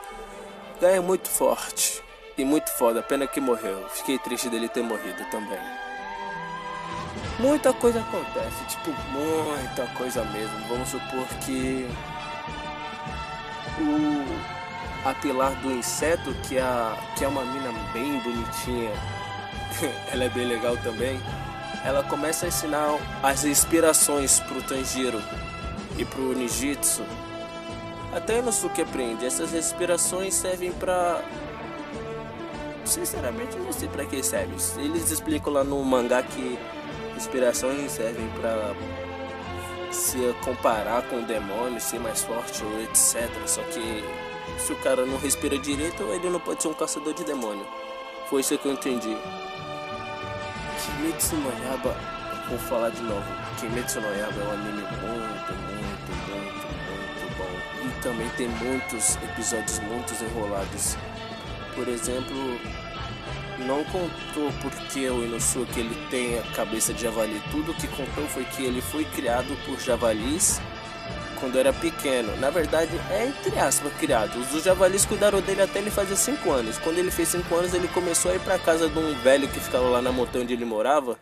Ganha 0.79 1.01
muito 1.01 1.29
forte 1.29 2.03
e 2.37 2.45
muito 2.45 2.69
foda, 2.71 3.01
pena 3.01 3.27
que 3.27 3.39
morreu. 3.39 3.87
Fiquei 3.89 4.19
triste 4.19 4.49
dele 4.49 4.69
ter 4.69 4.83
morrido 4.83 5.23
também. 5.31 5.59
Muita 7.39 7.71
coisa 7.73 7.99
acontece, 7.99 8.65
tipo, 8.67 8.91
muita 9.11 9.87
coisa 9.95 10.23
mesmo. 10.25 10.67
Vamos 10.67 10.89
supor 10.89 11.25
que 11.45 11.87
o 13.79 14.57
a 15.07 15.13
pilar 15.13 15.55
do 15.61 15.71
inseto, 15.71 16.33
que 16.43 16.57
é, 16.57 16.63
que 17.15 17.23
é 17.23 17.27
uma 17.27 17.45
mina 17.45 17.71
bem 17.93 18.19
bonitinha, 18.19 18.91
ela 20.11 20.25
é 20.25 20.29
bem 20.29 20.45
legal 20.45 20.75
também. 20.77 21.19
Ela 21.85 22.03
começa 22.03 22.45
a 22.45 22.49
ensinar 22.49 22.97
as 23.23 23.45
inspirações 23.45 24.39
pro 24.41 24.61
Tanjiro 24.61 25.21
e 25.97 26.03
pro 26.03 26.35
Nijitsu. 26.35 27.03
Até 28.17 28.41
no 28.41 28.51
Suki 28.51 28.81
aprende. 28.81 29.25
Essas 29.25 29.51
respirações 29.51 30.33
servem 30.33 30.71
pra. 30.73 31.23
Sinceramente, 32.83 33.55
não 33.57 33.71
sei 33.71 33.87
pra 33.87 34.05
que 34.05 34.23
serve. 34.23 34.55
Eles 34.79 35.11
explicam 35.11 35.53
lá 35.53 35.63
no 35.63 35.83
mangá 35.83 36.23
que 36.23 36.57
inspirações 37.15 37.91
servem 37.91 38.27
pra 38.39 38.73
se 39.91 40.17
comparar 40.43 41.03
com 41.03 41.17
o 41.17 41.25
demônio, 41.25 41.79
ser 41.79 41.99
mais 41.99 42.23
forte 42.23 42.63
ou 42.63 42.81
etc. 42.81 43.29
Só 43.45 43.61
que 43.61 44.03
se 44.57 44.73
o 44.73 44.75
cara 44.77 45.05
não 45.05 45.17
respira 45.17 45.57
direito, 45.59 46.01
ele 46.03 46.29
não 46.29 46.39
pode 46.39 46.63
ser 46.63 46.69
um 46.69 46.73
caçador 46.73 47.13
de 47.13 47.23
demônio. 47.23 47.67
Foi 48.29 48.41
isso 48.41 48.57
que 48.57 48.67
eu 48.67 48.73
entendi. 48.73 49.15
Kimetsu 50.81 51.35
no 51.35 51.49
Yaba, 51.49 51.95
vou 52.49 52.57
falar 52.57 52.89
de 52.89 53.01
novo. 53.03 53.25
Kimetsu 53.59 54.01
no 54.01 54.07
Yaba 54.07 54.41
é 54.41 54.47
um 54.47 54.51
anime 54.53 54.81
muito, 54.81 55.66
também 58.07 58.29
tem 58.37 58.47
muitos 58.47 59.17
episódios 59.17 59.79
muito 59.79 60.13
enrolados. 60.23 60.95
Por 61.75 61.89
exemplo, 61.89 62.37
não 63.59 63.83
contou 63.83 64.49
porque 64.61 65.09
o 65.09 65.25
Inosuke 65.25 65.77
ele 65.77 65.93
tem 66.09 66.39
a 66.39 66.43
cabeça 66.53 66.93
de 66.93 67.01
javali. 67.01 67.41
Tudo 67.51 67.73
que 67.73 67.85
contou 67.89 68.25
foi 68.29 68.45
que 68.45 68.63
ele 68.63 68.81
foi 68.81 69.03
criado 69.03 69.53
por 69.65 69.77
javalis 69.81 70.61
quando 71.37 71.59
era 71.59 71.73
pequeno. 71.73 72.33
Na 72.37 72.49
verdade, 72.49 72.91
é 73.11 73.27
entre 73.27 73.59
aspas 73.59 73.91
criado. 73.95 74.39
Os 74.39 74.63
javalis 74.63 75.05
cuidaram 75.05 75.41
dele 75.41 75.63
até 75.63 75.79
ele 75.79 75.91
fazer 75.91 76.15
5 76.15 76.49
anos. 76.49 76.77
Quando 76.77 76.99
ele 76.99 77.11
fez 77.11 77.27
5 77.27 77.53
anos, 77.55 77.73
ele 77.73 77.89
começou 77.89 78.31
a 78.31 78.35
ir 78.35 78.39
para 78.39 78.57
casa 78.57 78.87
de 78.87 78.97
um 78.97 79.13
velho 79.15 79.49
que 79.49 79.59
ficava 79.59 79.89
lá 79.89 80.01
na 80.01 80.13
montanha 80.13 80.45
onde 80.45 80.53
ele 80.53 80.63
morava. 80.63 81.19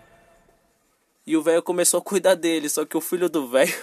E 1.25 1.35
o 1.35 1.41
velho 1.41 1.63
começou 1.63 1.99
a 1.99 2.03
cuidar 2.03 2.35
dele, 2.35 2.69
só 2.69 2.85
que 2.85 2.95
o 2.95 3.01
filho 3.01 3.27
do 3.27 3.47
velho 3.47 3.73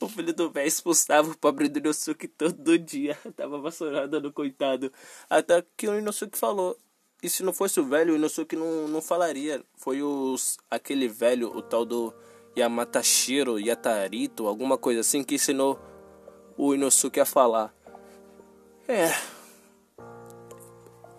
o 0.00 0.08
filho 0.08 0.32
do 0.32 0.50
velho 0.50 0.68
expulsava 0.68 1.30
o 1.30 1.36
pobre 1.36 1.68
do 1.68 1.78
Inosuke 1.78 2.28
todo 2.28 2.78
dia. 2.78 3.18
Tava 3.36 3.58
vassourado 3.58 4.20
no 4.20 4.32
coitado. 4.32 4.92
Até 5.28 5.64
que 5.76 5.88
o 5.88 5.98
Inosuke 5.98 6.38
falou: 6.38 6.76
e 7.22 7.28
se 7.30 7.42
não 7.42 7.54
fosse 7.54 7.80
o 7.80 7.84
velho, 7.84 8.12
o 8.12 8.16
Inosuke 8.16 8.54
não, 8.54 8.86
não 8.86 9.00
falaria. 9.00 9.64
Foi 9.76 10.02
os, 10.02 10.58
aquele 10.70 11.08
velho, 11.08 11.48
o 11.56 11.62
tal 11.62 11.84
do 11.84 12.12
Yamatashiro, 12.56 13.58
Yatarito, 13.58 14.46
alguma 14.46 14.76
coisa 14.76 15.00
assim, 15.00 15.24
que 15.24 15.36
ensinou 15.36 15.80
o 16.56 16.74
Inosuke 16.74 17.18
a 17.18 17.24
falar. 17.24 17.74
É. 18.86 19.10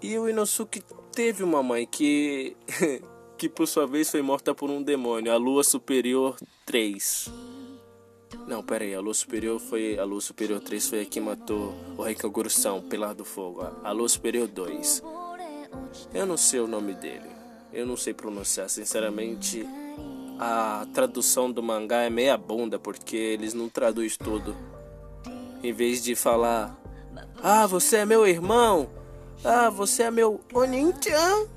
E 0.01 0.17
o 0.19 0.29
Inosuke 0.29 0.84
teve 1.12 1.43
uma 1.43 1.63
mãe 1.63 1.88
que. 1.88 2.55
que 3.36 3.50
por 3.50 3.67
sua 3.67 3.86
vez 3.86 4.10
foi 4.10 4.22
morta 4.22 4.53
por 4.53 4.69
um 4.69 4.81
demônio, 4.81 5.34
a 5.34 5.38
Lua 5.38 5.63
Superior 5.63 6.38
3. 6.65 7.31
Não, 8.48 8.62
pera 8.63 8.84
aí, 8.84 8.94
a 8.94 9.00
Lua 9.00 9.13
Superior 9.13 9.60
foi. 9.60 9.98
A 9.98 10.04
Lua 10.04 10.22
Superior 10.22 10.60
3 10.60 10.88
foi 10.88 11.01
a 11.01 11.06
que 11.06 11.20
matou 11.20 11.74
o 11.98 12.04
Rei 12.04 12.15
Kaguru-san, 12.15 12.82
Pilar 12.82 13.13
do 13.13 13.25
Fogo. 13.25 13.68
A 13.84 13.92
Lua 13.92 14.08
Superior 14.08 14.48
2 14.48 15.01
eu 16.13 16.25
não 16.25 16.38
sei 16.38 16.60
o 16.60 16.68
nome 16.68 16.94
dele. 16.94 17.30
Eu 17.74 17.86
não 17.86 17.98
sei 17.98 18.13
pronunciar. 18.13 18.70
Sinceramente, 18.70 19.68
a 20.39 20.86
tradução 20.94 21.51
do 21.51 21.62
mangá 21.62 22.01
é 22.01 22.10
meia 22.10 22.38
bunda 22.38 22.80
porque 22.80 23.15
eles 23.15 23.54
não 23.54 23.70
traduzem 23.70 24.18
tudo. 24.18 24.56
Em 25.63 25.74
vez 25.74 26.04
de 26.04 26.15
falar: 26.15 26.77
Ah, 27.42 27.68
você 27.68 27.98
é 27.98 28.06
meu 28.06 28.25
irmão. 28.25 28.89
Ah, 29.44 29.70
você 29.70 30.04
é 30.04 30.12
meu 30.12 30.39
Onin-chan. 30.54 31.48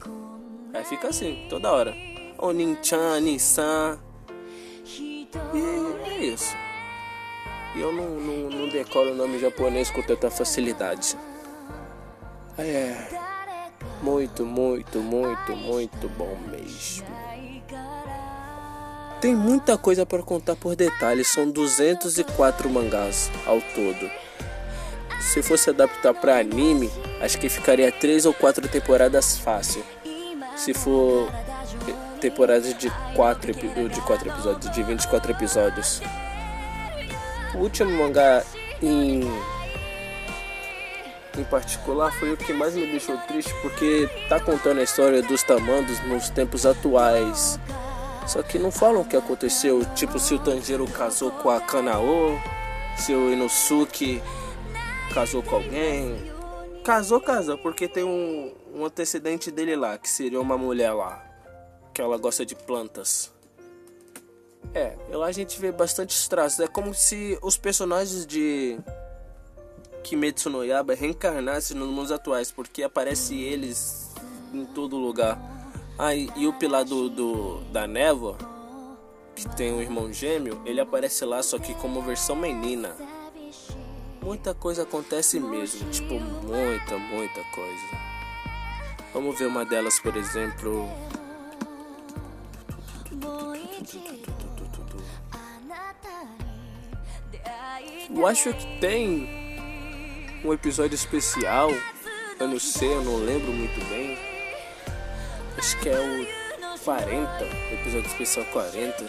Aí 0.74 0.84
fica 0.84 1.08
assim, 1.08 1.46
toda 1.48 1.72
hora. 1.72 1.94
Onin-chan, 2.38 3.20
Nissan. 3.20 3.98
E 4.98 5.28
é 6.04 6.24
isso. 6.24 6.54
E 7.78 7.80
eu 7.80 7.92
não, 7.92 8.10
não, 8.10 8.50
não 8.50 8.68
decoro 8.68 9.12
o 9.12 9.14
nome 9.14 9.38
japonês 9.38 9.88
com 9.88 10.02
tanta 10.02 10.28
facilidade. 10.28 11.16
É. 12.58 13.06
Muito, 14.02 14.44
muito, 14.44 14.98
muito, 14.98 15.54
muito 15.54 16.08
bom 16.08 16.36
mesmo. 16.50 17.06
Tem 19.20 19.32
muita 19.32 19.78
coisa 19.78 20.04
para 20.04 20.24
contar 20.24 20.56
por 20.56 20.74
detalhes, 20.74 21.28
são 21.28 21.48
204 21.48 22.68
mangás 22.68 23.30
ao 23.46 23.60
todo. 23.60 24.10
Se 25.20 25.40
fosse 25.40 25.70
adaptar 25.70 26.14
para 26.14 26.38
anime, 26.38 26.90
acho 27.20 27.38
que 27.38 27.48
ficaria 27.48 27.92
3 27.92 28.26
ou 28.26 28.34
4 28.34 28.66
temporadas 28.68 29.38
fácil. 29.38 29.84
Se 30.56 30.74
for 30.74 31.30
temporadas 32.20 32.76
de 32.76 32.90
4, 33.14 33.52
de 33.52 34.00
4 34.00 34.28
episódios, 34.30 34.72
de 34.72 34.82
24 34.82 35.30
episódios. 35.30 36.02
O 37.54 37.58
último 37.58 37.90
mangá 37.90 38.44
em 38.82 39.22
em 41.38 41.44
particular 41.44 42.12
foi 42.12 42.32
o 42.32 42.36
que 42.36 42.52
mais 42.52 42.74
me 42.74 42.86
deixou 42.86 43.16
triste 43.18 43.54
porque 43.62 44.08
tá 44.28 44.40
contando 44.40 44.80
a 44.80 44.82
história 44.82 45.22
dos 45.22 45.42
tamandos 45.42 46.00
nos 46.00 46.28
tempos 46.30 46.66
atuais. 46.66 47.58
Só 48.26 48.42
que 48.42 48.58
não 48.58 48.70
falam 48.70 49.02
o 49.02 49.04
que 49.04 49.16
aconteceu, 49.16 49.84
tipo 49.94 50.18
se 50.18 50.34
o 50.34 50.38
Tanjiro 50.38 50.86
casou 50.88 51.30
com 51.30 51.48
a 51.48 51.60
Kanao, 51.60 52.38
se 52.96 53.14
o 53.14 53.32
Inosuke 53.32 54.20
casou 55.14 55.42
com 55.42 55.56
alguém. 55.56 56.30
Casou, 56.84 57.20
casou, 57.20 57.56
porque 57.58 57.86
tem 57.86 58.04
um, 58.04 58.52
um 58.74 58.84
antecedente 58.84 59.50
dele 59.50 59.76
lá, 59.76 59.96
que 59.96 60.08
seria 60.08 60.40
uma 60.40 60.58
mulher 60.58 60.92
lá, 60.92 61.24
que 61.94 62.02
ela 62.02 62.18
gosta 62.18 62.44
de 62.44 62.54
plantas. 62.54 63.32
É, 64.74 64.96
lá 65.10 65.26
a 65.26 65.32
gente 65.32 65.58
vê 65.60 65.72
bastante 65.72 66.28
traços. 66.28 66.60
É 66.60 66.66
como 66.66 66.94
se 66.94 67.38
os 67.42 67.56
personagens 67.56 68.26
de 68.26 68.78
Kimetsu 70.02 70.50
no 70.50 70.64
Yaba 70.64 70.94
reencarnasse 70.94 71.74
nos 71.74 71.88
mundos 71.88 72.12
atuais, 72.12 72.50
porque 72.50 72.82
aparece 72.82 73.34
eles 73.34 74.14
em 74.52 74.64
todo 74.64 74.96
lugar. 74.96 75.38
Ah, 75.98 76.14
e, 76.14 76.30
e 76.36 76.46
o 76.46 76.52
pilar 76.52 76.84
do, 76.84 77.08
do, 77.08 77.60
da 77.72 77.86
névoa, 77.86 78.38
que 79.34 79.48
tem 79.56 79.72
um 79.72 79.80
irmão 79.80 80.12
gêmeo, 80.12 80.62
ele 80.64 80.80
aparece 80.80 81.24
lá 81.24 81.42
só 81.42 81.58
que 81.58 81.74
como 81.74 82.02
versão 82.02 82.36
menina. 82.36 82.94
Muita 84.22 84.54
coisa 84.54 84.82
acontece 84.82 85.40
mesmo, 85.40 85.88
tipo, 85.90 86.14
muita, 86.14 86.98
muita 86.98 87.42
coisa. 87.54 88.08
Vamos 89.12 89.38
ver 89.38 89.46
uma 89.46 89.64
delas, 89.64 89.98
por 89.98 90.16
exemplo. 90.16 90.88
Eu 98.14 98.26
acho 98.26 98.52
que 98.54 98.80
tem 98.80 99.28
um 100.44 100.52
episódio 100.52 100.94
especial. 100.94 101.70
Eu 102.40 102.48
não 102.48 102.58
sei, 102.58 102.94
eu 102.94 103.02
não 103.02 103.16
lembro 103.16 103.52
muito 103.52 103.84
bem. 103.88 104.18
Acho 105.56 105.78
que 105.80 105.88
é 105.88 105.98
o 105.98 106.78
40, 106.84 107.44
o 107.44 107.74
episódio 107.74 108.06
especial 108.06 108.46
40, 108.46 109.04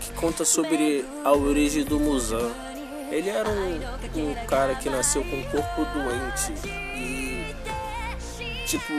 que 0.00 0.12
conta 0.14 0.44
sobre 0.44 1.04
a 1.24 1.32
origem 1.32 1.84
do 1.84 1.98
Musan. 1.98 2.50
Ele 3.10 3.30
era 3.30 3.48
um, 3.48 3.80
um 4.16 4.46
cara 4.46 4.74
que 4.74 4.90
nasceu 4.90 5.24
com 5.24 5.36
um 5.36 5.42
corpo 5.44 5.84
doente 5.84 6.52
e 6.94 7.54
tipo 8.66 8.92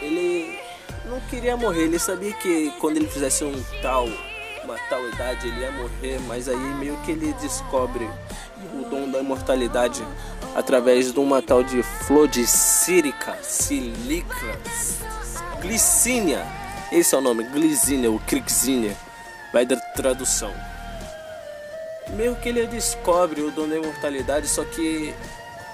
ele 0.00 0.60
não 1.04 1.20
queria 1.28 1.56
morrer, 1.56 1.84
ele 1.84 1.98
sabia 1.98 2.32
que 2.34 2.70
quando 2.78 2.98
ele 2.98 3.08
fizesse 3.08 3.44
um 3.44 3.54
tal 3.82 4.08
uma 4.66 4.76
tal 4.90 5.06
idade 5.08 5.46
ele 5.46 5.60
ia 5.60 5.70
morrer, 5.70 6.18
mas 6.26 6.48
aí 6.48 6.56
meio 6.56 6.96
que 7.02 7.12
ele 7.12 7.32
descobre 7.34 8.04
o 8.74 8.84
dom 8.90 9.08
da 9.08 9.20
imortalidade 9.20 10.04
através 10.56 11.12
de 11.12 11.20
uma 11.20 11.40
tal 11.40 11.62
de 11.62 11.82
flor 11.84 12.26
de 12.26 12.44
sírica, 12.46 13.36
silica, 13.42 14.58
glicínia. 15.62 16.44
Esse 16.90 17.14
é 17.14 17.18
o 17.18 17.20
nome, 17.20 17.44
glicínia 17.44 18.10
ou 18.10 18.18
crixínia, 18.18 18.96
vai 19.52 19.64
da 19.64 19.76
tradução. 19.76 20.52
Meio 22.10 22.34
que 22.36 22.48
ele 22.48 22.66
descobre 22.66 23.42
o 23.42 23.52
dom 23.52 23.68
da 23.68 23.76
imortalidade, 23.76 24.48
só 24.48 24.64
que 24.64 25.14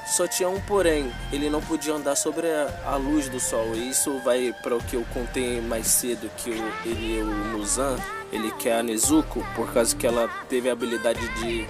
Só 0.07 0.27
tinha 0.27 0.49
um 0.49 0.61
porém, 0.61 1.13
ele 1.33 1.49
não 1.49 1.61
podia 1.61 1.95
andar 1.95 2.17
sobre 2.17 2.47
a, 2.85 2.97
luz 2.97 3.29
do 3.29 3.41
sol. 3.41 3.75
E 3.75 3.89
isso 3.91 4.19
vai 4.25 4.55
para 4.63 4.77
o 4.77 4.83
que 4.83 4.97
eu 4.97 5.05
contei 5.15 5.61
mais 5.61 5.87
cedo, 5.87 6.31
que 6.39 6.51
o, 6.51 6.73
ele, 6.85 7.23
o 7.23 7.27
Muzan, 7.27 7.97
ele 8.33 8.51
quer 8.53 8.79
a 8.79 8.83
Nezuko, 8.83 9.45
por 9.55 9.73
causa 9.73 9.95
que 9.97 10.07
ela 10.07 10.29
teve 10.49 10.69
a 10.69 10.73
habilidade 10.73 11.21
de 11.41 11.67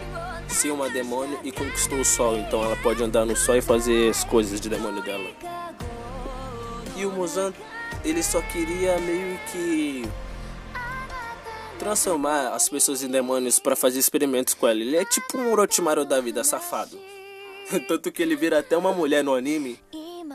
ser 0.48 0.70
uma 0.70 0.88
demônio 0.88 1.38
e 1.44 1.52
conquistou 1.52 2.00
o 2.00 2.04
sol. 2.04 2.36
Então 2.36 2.64
ela 2.64 2.76
pode 2.76 3.02
andar 3.02 3.24
no 3.24 3.36
sol 3.36 3.56
e 3.56 3.62
fazer 3.62 4.10
as 4.10 4.24
coisas 4.24 4.60
de 4.60 4.68
demônio 4.68 5.02
dela. 5.02 5.30
E 6.96 7.06
o 7.06 7.12
Muzan, 7.12 7.52
ele 8.04 8.22
só 8.22 8.40
queria 8.40 8.98
meio 8.98 9.38
que 9.50 10.08
transformar 11.78 12.54
as 12.54 12.68
pessoas 12.68 13.02
em 13.02 13.08
demônios 13.08 13.58
para 13.58 13.74
fazer 13.74 13.98
experimentos 13.98 14.54
com 14.54 14.68
ela. 14.68 14.80
Ele 14.80 14.96
é 14.96 15.04
tipo 15.04 15.36
um 15.38 15.50
Orochimaru 15.52 16.04
da 16.04 16.20
vida, 16.20 16.44
safado. 16.44 17.11
Tanto 17.88 18.10
que 18.12 18.22
ele 18.22 18.36
vira 18.36 18.58
até 18.58 18.76
uma 18.76 18.92
mulher 18.92 19.22
no 19.22 19.34
anime. 19.34 19.78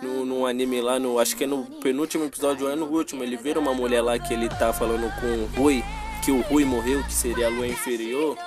No, 0.01 0.25
no 0.25 0.45
anime 0.45 0.81
lá, 0.81 0.99
no, 0.99 1.17
acho 1.17 1.35
que 1.35 1.43
é 1.43 1.47
no 1.47 1.65
penúltimo 1.81 2.25
episódio 2.25 2.67
é 2.67 2.75
no 2.75 2.85
último. 2.85 3.23
Ele 3.23 3.37
vira 3.37 3.59
uma 3.59 3.73
mulher 3.73 4.01
lá 4.01 4.17
que 4.19 4.33
ele 4.33 4.49
tá 4.49 4.71
falando 4.73 5.11
com 5.19 5.27
o 5.27 5.45
Rui. 5.55 5.83
Que 6.23 6.31
o 6.31 6.41
Rui 6.41 6.65
morreu, 6.65 7.03
que 7.03 7.13
seria 7.13 7.47
a 7.47 7.49
lua 7.49 7.67
inferior. 7.67 8.37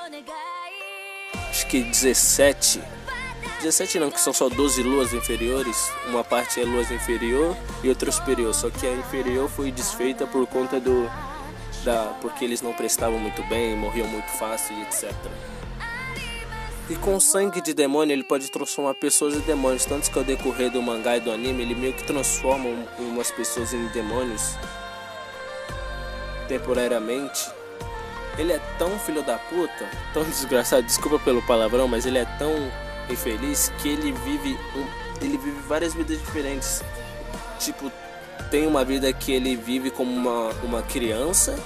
Acho 1.49 1.67
que 1.67 1.83
17. 1.83 2.81
17 3.63 3.99
não, 3.99 4.11
que 4.11 4.21
são 4.21 4.33
só 4.33 4.49
12 4.49 4.83
luas 4.83 5.13
inferiores. 5.13 5.91
Uma 6.07 6.23
parte 6.23 6.61
é 6.61 6.65
lua 6.65 6.83
inferior 6.83 7.57
e 7.83 7.89
outra 7.89 8.11
superior. 8.13 8.55
Só 8.55 8.71
que 8.71 8.87
a 8.87 8.93
inferior 8.93 9.49
foi 9.49 9.71
desfeita 9.71 10.27
por 10.27 10.47
conta 10.47 10.79
do. 10.79 11.11
Da, 11.85 12.15
porque 12.21 12.45
eles 12.45 12.61
não 12.61 12.75
prestavam 12.75 13.19
muito 13.19 13.43
bem, 13.45 13.75
morriam 13.75 14.07
muito 14.07 14.29
fácil 14.33 14.79
etc. 14.83 15.11
E 16.91 16.97
com 16.97 17.21
sangue 17.21 17.61
de 17.61 17.73
demônio 17.73 18.13
ele 18.13 18.25
pode 18.25 18.51
transformar 18.51 18.95
pessoas 18.95 19.37
em 19.37 19.41
demônios. 19.41 19.85
Tanto 19.85 20.11
que 20.11 20.19
ao 20.19 20.25
decorrer 20.25 20.73
do 20.73 20.83
mangá 20.83 21.17
e 21.17 21.21
do 21.21 21.31
anime 21.31 21.63
ele 21.63 21.77
meio 21.77 21.93
que 21.93 22.03
transforma 22.03 22.69
umas 22.99 23.31
pessoas 23.31 23.73
em 23.73 23.87
demônios 23.89 24.57
temporariamente. 26.49 27.49
Ele 28.37 28.53
é 28.53 28.59
tão 28.77 28.99
filho 28.99 29.23
da 29.23 29.39
puta, 29.39 29.89
tão 30.13 30.25
desgraçado, 30.29 30.83
desculpa 30.83 31.21
pelo 31.21 31.41
palavrão, 31.43 31.87
mas 31.87 32.07
ele 32.07 32.19
é 32.19 32.25
tão 32.25 32.53
infeliz 33.09 33.73
que 33.81 33.91
ele 33.91 34.11
vive 34.11 34.59
um, 34.75 35.25
ele 35.25 35.39
vive 35.39 35.61
várias 35.69 35.95
vidas 35.95 36.19
diferentes. 36.19 36.83
Tipo, 37.61 37.93
tem 38.51 38.67
uma 38.67 38.85
vida 38.85 39.13
que 39.13 39.31
ele 39.31 39.55
vive 39.55 39.93
como 39.93 40.11
uma, 40.11 40.51
uma 40.65 40.83
criança, 40.83 41.57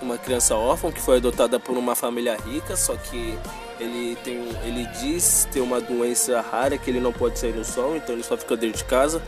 uma 0.00 0.16
criança 0.16 0.54
órfã 0.54 0.92
que 0.92 1.00
foi 1.00 1.16
adotada 1.16 1.58
por 1.58 1.76
uma 1.76 1.96
família 1.96 2.36
rica, 2.36 2.76
só 2.76 2.94
que 2.94 3.36
ele 3.78 4.16
tem 4.16 4.36
ele 4.64 4.86
diz 5.00 5.46
ter 5.52 5.60
uma 5.60 5.80
doença 5.80 6.40
rara 6.40 6.78
que 6.78 6.90
ele 6.90 7.00
não 7.00 7.12
pode 7.12 7.38
sair 7.38 7.54
no 7.54 7.64
sol, 7.64 7.96
então 7.96 8.14
ele 8.14 8.22
só 8.22 8.36
fica 8.36 8.56
dentro 8.56 8.78
de 8.78 8.84
casa. 8.84 9.22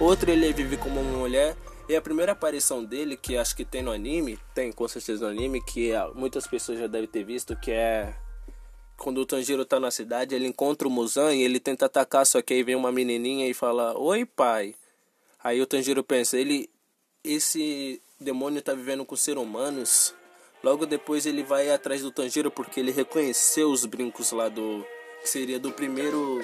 Outro 0.00 0.30
ele 0.30 0.52
vive 0.52 0.76
como 0.76 1.00
uma 1.00 1.18
mulher 1.18 1.56
e 1.88 1.96
a 1.96 2.00
primeira 2.00 2.32
aparição 2.32 2.84
dele, 2.84 3.16
que 3.16 3.36
acho 3.36 3.54
que 3.54 3.64
tem 3.64 3.82
no 3.82 3.92
anime, 3.92 4.38
tem 4.54 4.72
com 4.72 4.86
certeza 4.88 5.24
no 5.24 5.30
anime, 5.30 5.60
que 5.62 5.92
muitas 6.14 6.46
pessoas 6.46 6.78
já 6.78 6.86
devem 6.86 7.08
ter 7.08 7.24
visto, 7.24 7.56
que 7.56 7.70
é 7.70 8.14
quando 8.96 9.18
o 9.18 9.26
Tanjiro 9.26 9.64
tá 9.64 9.80
na 9.80 9.90
cidade, 9.90 10.34
ele 10.34 10.46
encontra 10.46 10.86
o 10.86 10.90
Muzan 10.90 11.34
e 11.34 11.42
ele 11.42 11.58
tenta 11.58 11.86
atacar, 11.86 12.24
só 12.24 12.40
que 12.40 12.54
aí 12.54 12.62
vem 12.62 12.76
uma 12.76 12.92
menininha 12.92 13.48
e 13.48 13.54
fala: 13.54 13.98
"Oi, 13.98 14.24
pai". 14.24 14.74
Aí 15.42 15.60
o 15.60 15.66
Tanjiro 15.66 16.04
pensa, 16.04 16.38
ele 16.38 16.70
esse 17.24 18.00
demônio 18.20 18.62
tá 18.62 18.74
vivendo 18.74 19.04
com 19.04 19.16
seres 19.16 19.42
humanos. 19.42 20.14
Logo 20.62 20.86
depois 20.86 21.26
ele 21.26 21.42
vai 21.42 21.70
atrás 21.70 22.02
do 22.02 22.10
Tanjiro 22.10 22.50
porque 22.50 22.80
ele 22.80 22.92
reconheceu 22.92 23.70
os 23.70 23.84
brincos 23.84 24.30
lá 24.32 24.48
do 24.48 24.84
que 25.20 25.28
seria 25.28 25.58
do 25.58 25.72
primeiro 25.72 26.40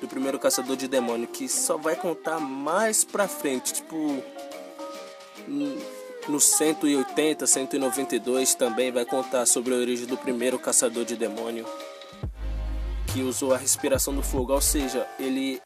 do 0.00 0.08
primeiro 0.08 0.38
caçador 0.38 0.76
de 0.76 0.88
demônio, 0.88 1.26
que 1.26 1.48
só 1.48 1.76
vai 1.76 1.96
contar 1.96 2.38
mais 2.38 3.04
pra 3.04 3.28
frente, 3.28 3.72
tipo 3.72 4.22
no 6.28 6.40
180, 6.40 7.46
192 7.46 8.54
também 8.54 8.90
vai 8.90 9.04
contar 9.04 9.46
sobre 9.46 9.74
a 9.74 9.76
origem 9.76 10.06
do 10.06 10.16
primeiro 10.16 10.58
caçador 10.58 11.04
de 11.04 11.16
demônio 11.16 11.66
que 13.16 13.22
usou 13.22 13.54
a 13.54 13.56
respiração 13.56 14.14
do 14.14 14.22
fogo, 14.22 14.52
ou 14.52 14.60
seja, 14.60 15.06
ele 15.18 15.60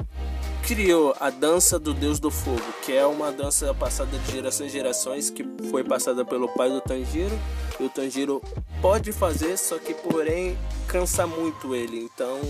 criou 0.67 1.17
a 1.19 1.31
dança 1.31 1.81
do 1.81 1.93
Deus 1.93 2.21
do 2.21 2.31
Fogo, 2.31 2.63
que 2.85 2.93
é 2.93 3.05
uma 3.05 3.33
dança 3.33 3.75
passada 3.75 4.17
de 4.17 4.31
gerações 4.31 4.69
em 4.69 4.73
gerações, 4.73 5.31
que 5.31 5.45
foi 5.69 5.83
passada 5.83 6.25
pelo 6.25 6.47
pai 6.49 6.71
do 6.71 6.81
Tanjiro, 6.81 7.37
o 7.81 7.89
Tanjiro 7.89 8.43
pode 8.81 9.13
fazer, 9.13 9.57
só 9.57 9.79
que 9.79 9.95
porém 9.95 10.59
cansa 10.87 11.27
muito 11.27 11.75
ele, 11.75 11.99
então 11.99 12.41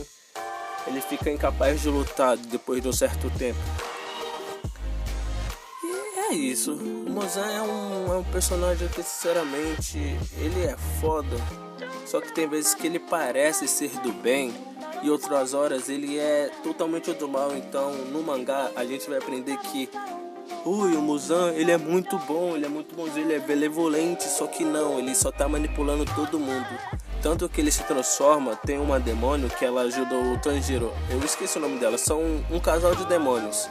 ele 0.87 1.01
fica 1.01 1.31
incapaz 1.31 1.83
de 1.83 1.89
lutar 1.89 2.37
depois 2.37 2.83
de 2.83 2.89
um 2.89 2.93
certo 2.93 3.31
tempo 3.39 3.59
é 6.31 6.35
isso. 6.35 6.75
O 6.75 7.11
Mozan 7.11 7.47
é 7.47 7.61
um, 7.61 8.15
é 8.15 8.17
um 8.17 8.25
personagem 8.25 8.87
que, 8.89 9.03
sinceramente, 9.03 9.99
ele 10.39 10.63
é 10.65 10.77
foda. 11.01 11.37
Só 12.07 12.21
que 12.21 12.33
tem 12.33 12.49
vezes 12.49 12.75
que 12.75 12.87
ele 12.87 12.99
parece 12.99 13.67
ser 13.67 13.91
do 14.01 14.13
bem 14.13 14.53
e 15.03 15.11
outras 15.11 15.55
horas 15.55 15.89
ele 15.89 16.19
é 16.19 16.51
totalmente 16.63 17.13
do 17.13 17.29
mal. 17.29 17.55
Então, 17.57 17.93
no 18.13 18.23
mangá, 18.23 18.71
a 18.77 18.85
gente 18.85 19.09
vai 19.09 19.19
aprender 19.19 19.57
que 19.59 19.91
Ui, 20.65 20.95
o 20.95 21.01
Muzan, 21.01 21.53
ele 21.53 21.71
é 21.71 21.79
muito 21.79 22.19
bom, 22.19 22.55
ele 22.55 22.67
é 22.67 22.69
muito 22.69 22.95
bom, 22.95 23.07
ele 23.17 23.33
é 23.33 23.39
benevolente, 23.39 24.25
só 24.25 24.47
que 24.47 24.63
não, 24.63 24.99
ele 24.99 25.15
só 25.15 25.33
tá 25.33 25.49
manipulando 25.49 26.05
todo 26.05 26.39
mundo. 26.39 26.69
Tanto 27.23 27.49
que 27.49 27.61
ele 27.63 27.71
se 27.71 27.83
transforma, 27.85 28.57
tem 28.57 28.79
uma 28.79 29.01
demônio 29.01 29.49
que 29.49 29.65
ela 29.65 29.83
ajuda 29.83 30.15
o 30.15 30.39
Tanjiro. 30.39 30.93
Eu 31.09 31.19
esqueci 31.25 31.57
o 31.57 31.61
nome 31.61 31.79
dela, 31.79 31.97
são 31.97 32.21
um 32.51 32.61
casal 32.61 32.95
de 32.95 33.07
demônios 33.07 33.71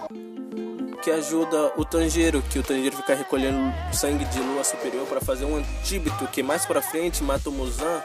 que 1.01 1.11
ajuda 1.11 1.73
o 1.77 1.85
Tanjiro, 1.85 2.41
que 2.41 2.59
o 2.59 2.63
Tanjiro 2.63 2.95
fica 2.97 3.15
recolhendo 3.15 3.73
sangue 3.93 4.25
de 4.25 4.39
lua 4.39 4.63
superior 4.63 5.05
para 5.07 5.21
fazer 5.21 5.45
um 5.45 5.57
antíbito 5.57 6.27
que 6.27 6.43
mais 6.43 6.65
para 6.65 6.81
frente 6.81 7.23
mata 7.23 7.49
o 7.49 7.51
Muzan 7.51 8.01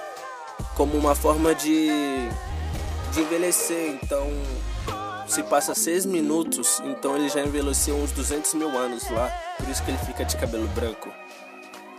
como 0.77 0.97
uma 0.97 1.15
forma 1.15 1.55
de, 1.55 1.89
de 3.13 3.21
envelhecer. 3.21 3.99
Então, 4.03 4.27
se 5.35 5.43
passa 5.43 5.75
seis 5.75 6.07
minutos, 6.07 6.81
então 6.85 7.17
ele 7.17 7.29
já 7.29 7.41
envelheceu 7.41 7.97
uns 7.97 8.13
200 8.13 8.55
mil 8.55 8.69
anos 8.79 9.11
lá, 9.11 9.29
por 9.59 9.69
isso 9.69 9.83
que 9.83 9.91
ele 9.91 9.99
fica 9.99 10.25
de 10.25 10.37
cabelo 10.37 10.69
branco. 10.69 11.11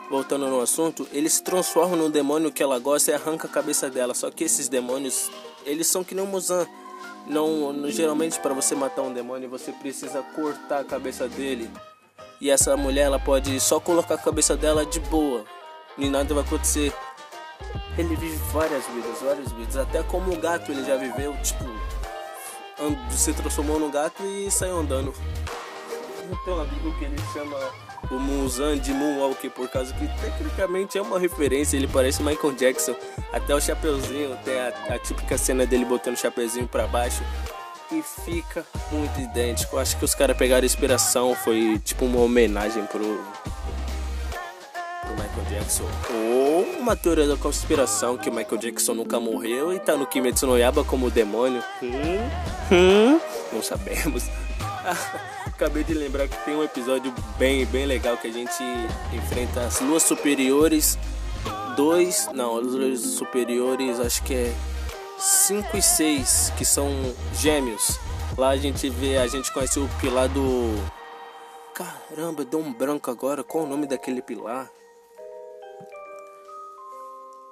Voltando 0.09 0.47
no 0.47 0.61
assunto, 0.61 1.05
ele 1.11 1.29
se 1.29 1.43
transforma 1.43 1.97
num 1.97 2.09
demônio 2.09 2.49
que 2.49 2.63
ela 2.63 2.79
gosta 2.79 3.11
e 3.11 3.13
arranca 3.13 3.45
a 3.45 3.51
cabeça 3.51 3.89
dela. 3.89 4.13
Só 4.13 4.31
que 4.31 4.45
esses 4.45 4.69
demônios, 4.69 5.29
eles 5.65 5.85
são 5.85 6.01
que 6.01 6.15
nem 6.15 6.23
o 6.23 6.27
Muzan 6.27 6.65
não, 7.27 7.73
não 7.73 7.91
geralmente 7.91 8.39
para 8.39 8.53
você 8.53 8.73
matar 8.73 9.01
um 9.01 9.11
demônio 9.11 9.49
você 9.49 9.73
precisa 9.73 10.21
cortar 10.33 10.79
a 10.79 10.85
cabeça 10.85 11.27
dele. 11.27 11.69
E 12.39 12.49
essa 12.49 12.77
mulher 12.77 13.01
ela 13.01 13.19
pode 13.19 13.59
só 13.59 13.81
colocar 13.81 14.15
a 14.15 14.17
cabeça 14.17 14.55
dela 14.55 14.85
de 14.85 15.01
boa. 15.01 15.43
E 15.97 16.07
nada 16.07 16.33
vai 16.33 16.43
acontecer. 16.45 16.93
Ele 17.97 18.15
vive 18.15 18.37
várias 18.53 18.85
vidas, 18.87 19.21
várias 19.21 19.51
vidas. 19.51 19.75
Até 19.75 20.03
como 20.03 20.31
o 20.31 20.39
gato 20.39 20.71
ele 20.71 20.85
já 20.85 20.95
viveu, 20.95 21.35
tipo, 21.41 21.65
se 23.09 23.33
transformou 23.33 23.79
no 23.79 23.89
gato 23.89 24.23
e 24.23 24.49
saiu 24.51 24.77
andando. 24.77 25.13
Tem 26.43 26.53
um 26.53 26.61
amigo 26.61 26.97
que 26.97 27.05
ele 27.05 27.17
chama 27.33 27.57
o 28.11 28.19
Muzan 28.19 28.77
de 28.77 28.91
Moonwalker, 28.93 29.49
por 29.51 29.69
causa 29.69 29.93
que 29.93 30.07
tecnicamente 30.21 30.97
é 30.97 31.01
uma 31.01 31.19
referência, 31.19 31.77
ele 31.77 31.88
parece 31.88 32.21
Michael 32.21 32.53
Jackson. 32.53 32.95
Até 33.31 33.55
o 33.55 33.61
chapeuzinho, 33.61 34.38
tem 34.43 34.59
a, 34.59 34.67
a 34.95 34.99
típica 34.99 35.38
cena 35.38 35.65
dele 35.65 35.85
botando 35.85 36.15
o 36.15 36.17
chapeuzinho 36.17 36.67
para 36.67 36.88
baixo. 36.88 37.23
E 37.91 38.01
fica 38.01 38.65
muito 38.91 39.19
idêntico. 39.19 39.77
Acho 39.77 39.97
que 39.97 40.05
os 40.05 40.15
caras 40.15 40.35
pegaram 40.35 40.65
inspiração, 40.65 41.35
foi 41.35 41.79
tipo 41.79 42.05
uma 42.05 42.19
homenagem 42.19 42.85
pro 42.85 43.23
Michael 45.15 45.45
Jackson. 45.49 45.86
Ou 46.10 46.63
uma 46.80 46.95
teoria 46.95 47.28
da 47.28 47.38
conspiração 47.38 48.17
que 48.17 48.30
o 48.30 48.34
Michael 48.34 48.58
Jackson 48.58 48.93
nunca 48.93 49.19
morreu 49.19 49.73
e 49.73 49.80
tá 49.80 49.95
no 49.95 50.06
Kimetsu 50.06 50.47
no 50.47 50.58
Yaba 50.58 50.84
como 50.84 51.10
demônio. 51.10 51.63
Hum? 51.82 52.71
Hum? 52.71 53.21
Não 53.51 53.63
sabemos. 53.63 54.23
Acabei 55.45 55.84
de 55.84 55.93
lembrar 55.93 56.28
que 56.28 56.38
tem 56.45 56.56
um 56.56 56.63
episódio 56.63 57.13
bem, 57.38 57.65
bem 57.65 57.86
legal 57.86 58.17
que 58.17 58.28
a 58.28 58.32
gente 58.32 58.62
enfrenta 59.13 59.62
as 59.62 59.80
luas 59.80 60.04
superiores. 60.04 60.97
Dois, 61.75 62.30
não, 62.34 62.58
as 62.58 62.67
luas 62.67 62.99
superiores 62.99 63.99
acho 63.99 64.23
que 64.23 64.34
é 64.34 64.54
5 65.17 65.78
e 65.78 65.82
6, 65.82 66.54
que 66.58 66.65
são 66.65 66.89
gêmeos. 67.34 67.99
Lá 68.38 68.49
a 68.49 68.58
gente 68.58 68.89
vê, 68.89 69.17
a 69.17 69.28
gente 69.28 69.51
conhece 69.54 69.80
o 69.80 69.89
pilar 69.99 70.28
do. 70.28 70.75
Caramba, 71.73 72.43
deu 72.43 72.60
um 72.60 72.73
branco 72.73 73.10
agora. 73.10 73.43
Qual 73.43 73.63
o 73.63 73.67
nome 73.67 73.88
daquele 73.88 74.21
pilar? 74.21 74.69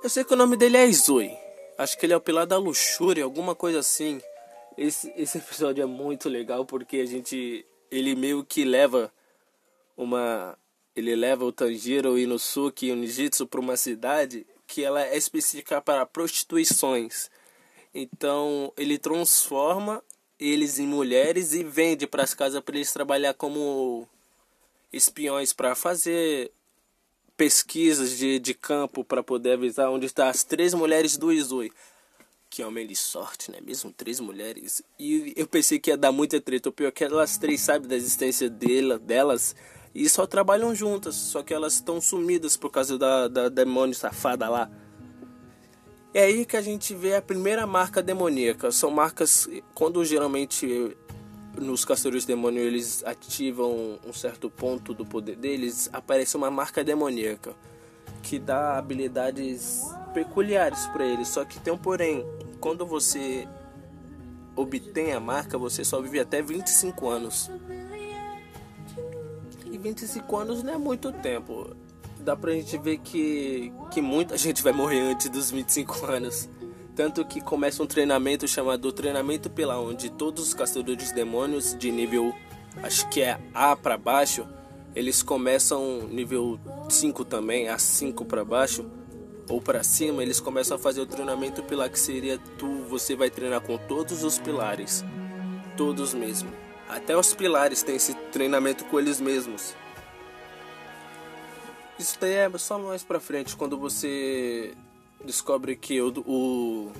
Eu 0.03 0.09
sei 0.09 0.25
que 0.25 0.33
o 0.33 0.35
nome 0.35 0.57
dele 0.57 0.75
é 0.75 0.85
Izui. 0.85 1.31
Acho 1.77 1.97
que 1.97 2.05
ele 2.05 2.11
é 2.11 2.17
o 2.17 2.19
pilar 2.19 2.45
da 2.45 2.57
luxúria, 2.57 3.23
alguma 3.23 3.55
coisa 3.55 3.79
assim. 3.79 4.21
Esse, 4.77 5.13
esse 5.15 5.37
episódio 5.39 5.81
é 5.81 5.85
muito 5.85 6.27
legal 6.27 6.65
porque 6.65 6.97
a 6.97 7.05
gente. 7.05 7.65
Ele 7.89 8.13
meio 8.13 8.43
que 8.43 8.65
leva 8.65 9.09
uma. 9.95 10.57
Ele 10.93 11.15
leva 11.15 11.45
o 11.45 11.53
Tanjiro, 11.53 12.11
o 12.11 12.19
Inosuke 12.19 12.87
e 12.87 12.91
o 12.91 12.97
Nijitsu 12.97 13.47
para 13.47 13.61
uma 13.61 13.77
cidade 13.77 14.45
que 14.67 14.83
ela 14.83 15.01
é 15.01 15.15
específica 15.15 15.81
para 15.81 16.05
prostituições. 16.05 17.31
Então 17.93 18.73
ele 18.75 18.97
transforma 18.97 20.03
eles 20.37 20.79
em 20.79 20.85
mulheres 20.85 21.53
e 21.53 21.63
vende 21.63 22.05
para 22.05 22.23
as 22.23 22.33
casas 22.33 22.59
para 22.59 22.75
eles 22.75 22.91
trabalhar 22.91 23.33
como 23.35 24.05
espiões 24.91 25.53
para 25.53 25.73
fazer 25.75 26.51
pesquisas 27.35 28.17
de, 28.17 28.39
de 28.39 28.53
campo 28.53 29.03
para 29.03 29.23
poder 29.23 29.53
avisar 29.53 29.89
onde 29.89 30.05
estão 30.05 30.27
as 30.27 30.43
três 30.43 30.73
mulheres 30.73 31.17
do 31.17 31.31
Izui. 31.31 31.71
Que 32.49 32.63
homem 32.63 32.85
de 32.85 32.95
sorte, 32.95 33.49
né? 33.51 33.59
Mesmo 33.61 33.91
três 33.91 34.19
mulheres. 34.19 34.83
E 34.99 35.33
eu 35.35 35.47
pensei 35.47 35.79
que 35.79 35.89
ia 35.89 35.97
dar 35.97 36.11
muita 36.11 36.39
treta. 36.39 36.69
O 36.69 36.71
pior 36.71 36.89
é 36.89 36.91
que 36.91 37.03
elas 37.03 37.37
três 37.37 37.61
sabem 37.61 37.87
da 37.87 37.95
existência 37.95 38.49
dela, 38.49 38.99
delas 38.99 39.55
e 39.95 40.07
só 40.07 40.27
trabalham 40.27 40.75
juntas. 40.75 41.15
Só 41.15 41.41
que 41.41 41.53
elas 41.53 41.73
estão 41.73 41.99
sumidas 41.99 42.55
por 42.55 42.69
causa 42.69 42.97
da, 42.97 43.27
da 43.27 43.49
demônio 43.49 43.95
safada 43.95 44.47
lá. 44.49 44.69
É 46.13 46.25
aí 46.25 46.45
que 46.45 46.55
a 46.55 46.61
gente 46.61 46.93
vê 46.93 47.15
a 47.15 47.21
primeira 47.23 47.65
marca 47.65 48.03
demoníaca. 48.03 48.71
São 48.71 48.91
marcas, 48.91 49.49
quando 49.73 50.05
geralmente 50.05 50.95
nos 51.59 51.85
caçadores 51.85 52.25
demônio 52.25 52.61
eles 52.61 53.03
ativam 53.05 53.99
um 54.05 54.13
certo 54.13 54.49
ponto 54.49 54.93
do 54.93 55.05
poder 55.05 55.35
deles, 55.35 55.89
aparece 55.93 56.35
uma 56.35 56.49
marca 56.49 56.83
demoníaca 56.83 57.53
que 58.21 58.39
dá 58.39 58.77
habilidades 58.77 59.83
peculiares 60.13 60.87
para 60.87 61.05
eles. 61.05 61.27
Só 61.27 61.43
que 61.43 61.59
tem 61.59 61.73
um 61.73 61.77
porém, 61.77 62.25
quando 62.59 62.85
você 62.85 63.47
obtém 64.55 65.13
a 65.13 65.19
marca, 65.19 65.57
você 65.57 65.83
só 65.83 66.01
vive 66.01 66.19
até 66.19 66.41
25 66.41 67.09
anos. 67.09 67.51
E 69.65 69.77
25 69.77 70.37
anos 70.37 70.63
não 70.63 70.73
é 70.73 70.77
muito 70.77 71.11
tempo 71.11 71.75
dá 72.23 72.35
pra 72.35 72.51
gente 72.53 72.77
ver 72.77 72.97
que, 72.97 73.71
que 73.91 74.01
muita 74.01 74.37
gente 74.39 74.63
vai 74.63 74.73
morrer 74.73 75.01
antes 75.01 75.29
dos 75.29 75.51
25 75.51 76.05
anos. 76.05 76.49
Tanto 76.95 77.25
que 77.25 77.41
começa 77.41 77.81
um 77.81 77.87
treinamento 77.87 78.47
chamado 78.47 78.91
Treinamento 78.91 79.49
pela 79.49 79.79
onde 79.79 80.11
todos 80.11 80.47
os 80.47 80.53
caçadores 80.53 81.09
de 81.09 81.13
demônios 81.15 81.75
de 81.75 81.91
nível, 81.91 82.33
acho 82.83 83.09
que 83.09 83.21
é 83.21 83.39
A 83.53 83.75
para 83.75 83.97
baixo, 83.97 84.47
eles 84.95 85.23
começam 85.23 86.07
nível 86.07 86.59
5 86.89 87.25
também, 87.25 87.65
A5 87.65 88.25
para 88.25 88.45
baixo 88.45 88.85
ou 89.49 89.59
para 89.59 89.83
cima, 89.83 90.21
eles 90.21 90.39
começam 90.39 90.77
a 90.77 90.79
fazer 90.79 91.01
o 91.01 91.05
treinamento 91.05 91.63
pela 91.63 91.89
que 91.89 91.99
seria 91.99 92.37
tu, 92.57 92.83
você 92.83 93.15
vai 93.15 93.29
treinar 93.29 93.61
com 93.61 93.77
todos 93.77 94.23
os 94.23 94.37
pilares, 94.37 95.03
todos 95.75 96.13
mesmo. 96.13 96.51
Até 96.87 97.17
os 97.17 97.33
pilares 97.33 97.81
têm 97.81 97.95
esse 97.95 98.13
treinamento 98.31 98.85
com 98.85 98.99
eles 98.99 99.19
mesmos. 99.19 99.75
Isso 101.97 102.17
daí 102.19 102.33
é 102.33 102.57
só 102.57 102.77
mais 102.77 103.03
pra 103.03 103.19
frente, 103.19 103.55
quando 103.55 103.77
você 103.77 104.75
descobre 105.25 105.75
que 105.75 106.01
o, 106.01 106.13
o, 106.25 106.91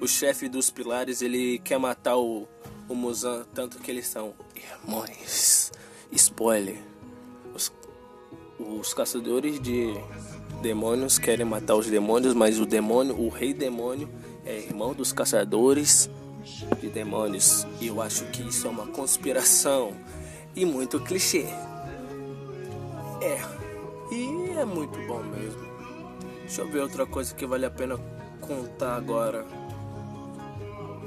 o 0.00 0.06
chefe 0.06 0.48
dos 0.48 0.70
pilares 0.70 1.22
ele 1.22 1.58
quer 1.58 1.78
matar 1.78 2.16
o, 2.16 2.48
o 2.88 2.94
Muzan, 2.94 3.44
tanto 3.54 3.78
que 3.78 3.90
eles 3.90 4.06
são 4.06 4.34
irmãos. 4.54 5.72
Spoiler: 6.12 6.80
os, 7.54 7.72
os 8.58 8.94
caçadores 8.94 9.60
de 9.60 9.94
demônios 10.62 11.18
querem 11.18 11.44
matar 11.44 11.74
os 11.74 11.86
demônios, 11.86 12.34
mas 12.34 12.58
o 12.58 12.66
demônio, 12.66 13.18
o 13.20 13.28
rei 13.28 13.52
demônio, 13.52 14.08
é 14.44 14.58
irmão 14.58 14.94
dos 14.94 15.12
caçadores 15.12 16.08
de 16.80 16.88
demônios. 16.88 17.66
E 17.80 17.88
eu 17.88 18.00
acho 18.00 18.24
que 18.26 18.42
isso 18.42 18.66
é 18.66 18.70
uma 18.70 18.86
conspiração 18.86 19.92
e 20.54 20.64
muito 20.64 21.00
clichê. 21.00 21.46
É. 23.20 23.40
E 24.12 24.58
é 24.58 24.64
muito 24.64 24.98
bom 25.06 25.22
mesmo. 25.22 25.63
Deixa 26.44 26.60
eu 26.60 26.68
ver 26.68 26.80
outra 26.80 27.06
coisa 27.06 27.34
que 27.34 27.46
vale 27.46 27.64
a 27.64 27.70
pena 27.70 27.98
contar 28.40 28.96
agora. 28.96 29.46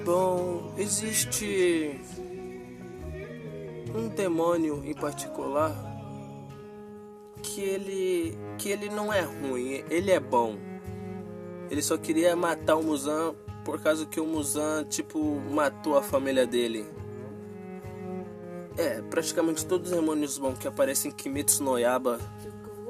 Bom, 0.03 0.73
existe 0.77 2.01
um 3.95 4.07
demônio 4.09 4.83
em 4.83 4.95
particular 4.95 5.75
que 7.43 7.61
ele 7.61 8.37
que 8.57 8.69
ele 8.69 8.89
não 8.89 9.13
é 9.13 9.21
ruim, 9.21 9.83
ele 9.89 10.09
é 10.09 10.19
bom. 10.19 10.57
Ele 11.69 11.83
só 11.83 11.97
queria 11.97 12.35
matar 12.35 12.75
o 12.75 12.83
Muzan 12.83 13.35
por 13.63 13.79
causa 13.79 14.07
que 14.07 14.19
o 14.19 14.25
Muzan 14.25 14.85
tipo 14.85 15.19
matou 15.51 15.97
a 15.97 16.01
família 16.01 16.47
dele. 16.47 16.83
É, 18.75 19.01
praticamente 19.03 19.65
todos 19.65 19.91
os 19.91 19.95
demônios 19.95 20.37
bons 20.39 20.57
que 20.57 20.67
aparecem 20.67 21.11
em 21.11 21.13
Kimetsu 21.13 21.63
no 21.63 21.77
Yaba 21.77 22.19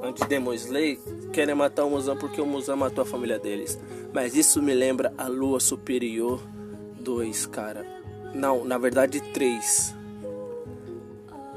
Anti-Demon 0.02 0.54
Slay 0.54 0.98
querem 1.32 1.54
matar 1.54 1.84
o 1.84 1.90
Muzan 1.90 2.16
porque 2.16 2.40
o 2.40 2.46
Muzan 2.46 2.76
matou 2.76 3.02
a 3.02 3.06
família 3.06 3.38
deles. 3.38 3.78
Mas 4.12 4.36
isso 4.36 4.62
me 4.62 4.74
lembra 4.74 5.12
a 5.18 5.26
Lua 5.26 5.60
Superior 5.60 6.40
2, 7.00 7.46
cara. 7.46 7.84
Não, 8.34 8.64
na 8.64 8.78
verdade 8.78 9.20
3. 9.20 9.94